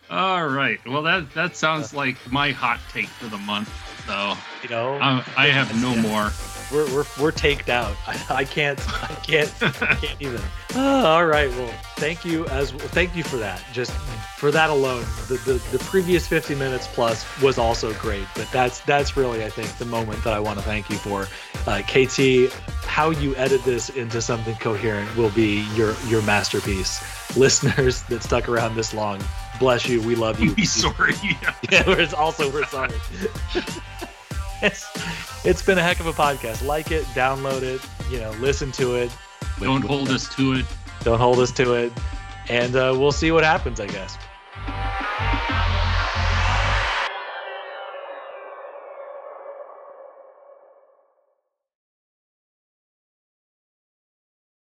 [0.08, 0.78] All right.
[0.86, 3.68] Well that that sounds like my hot take for the month
[4.06, 6.02] so you know I, I have no yeah.
[6.02, 6.30] more
[6.72, 7.96] we're we're we're taked out.
[8.06, 10.40] I, I can't I can't I can't even.
[10.74, 11.48] Oh, all right.
[11.50, 12.86] Well, thank you as well.
[12.88, 13.62] thank you for that.
[13.72, 13.92] Just
[14.36, 18.26] for that alone, the, the the previous 50 minutes plus was also great.
[18.34, 21.28] But that's that's really I think the moment that I want to thank you for,
[21.66, 22.52] uh, KT.
[22.86, 27.02] How you edit this into something coherent will be your your masterpiece.
[27.36, 29.20] Listeners that stuck around this long,
[29.58, 30.00] bless you.
[30.02, 30.54] We love you.
[30.54, 31.14] Be sorry.
[31.22, 32.94] Yeah, yeah it's also we're sorry.
[34.62, 36.64] it's, it's been a heck of a podcast.
[36.64, 37.80] Like it, download it,
[38.10, 39.10] you know, listen to it.
[39.60, 40.66] Don't hold us to it.
[41.02, 41.92] Don't hold us to it.
[42.48, 44.16] And uh, we'll see what happens, I guess.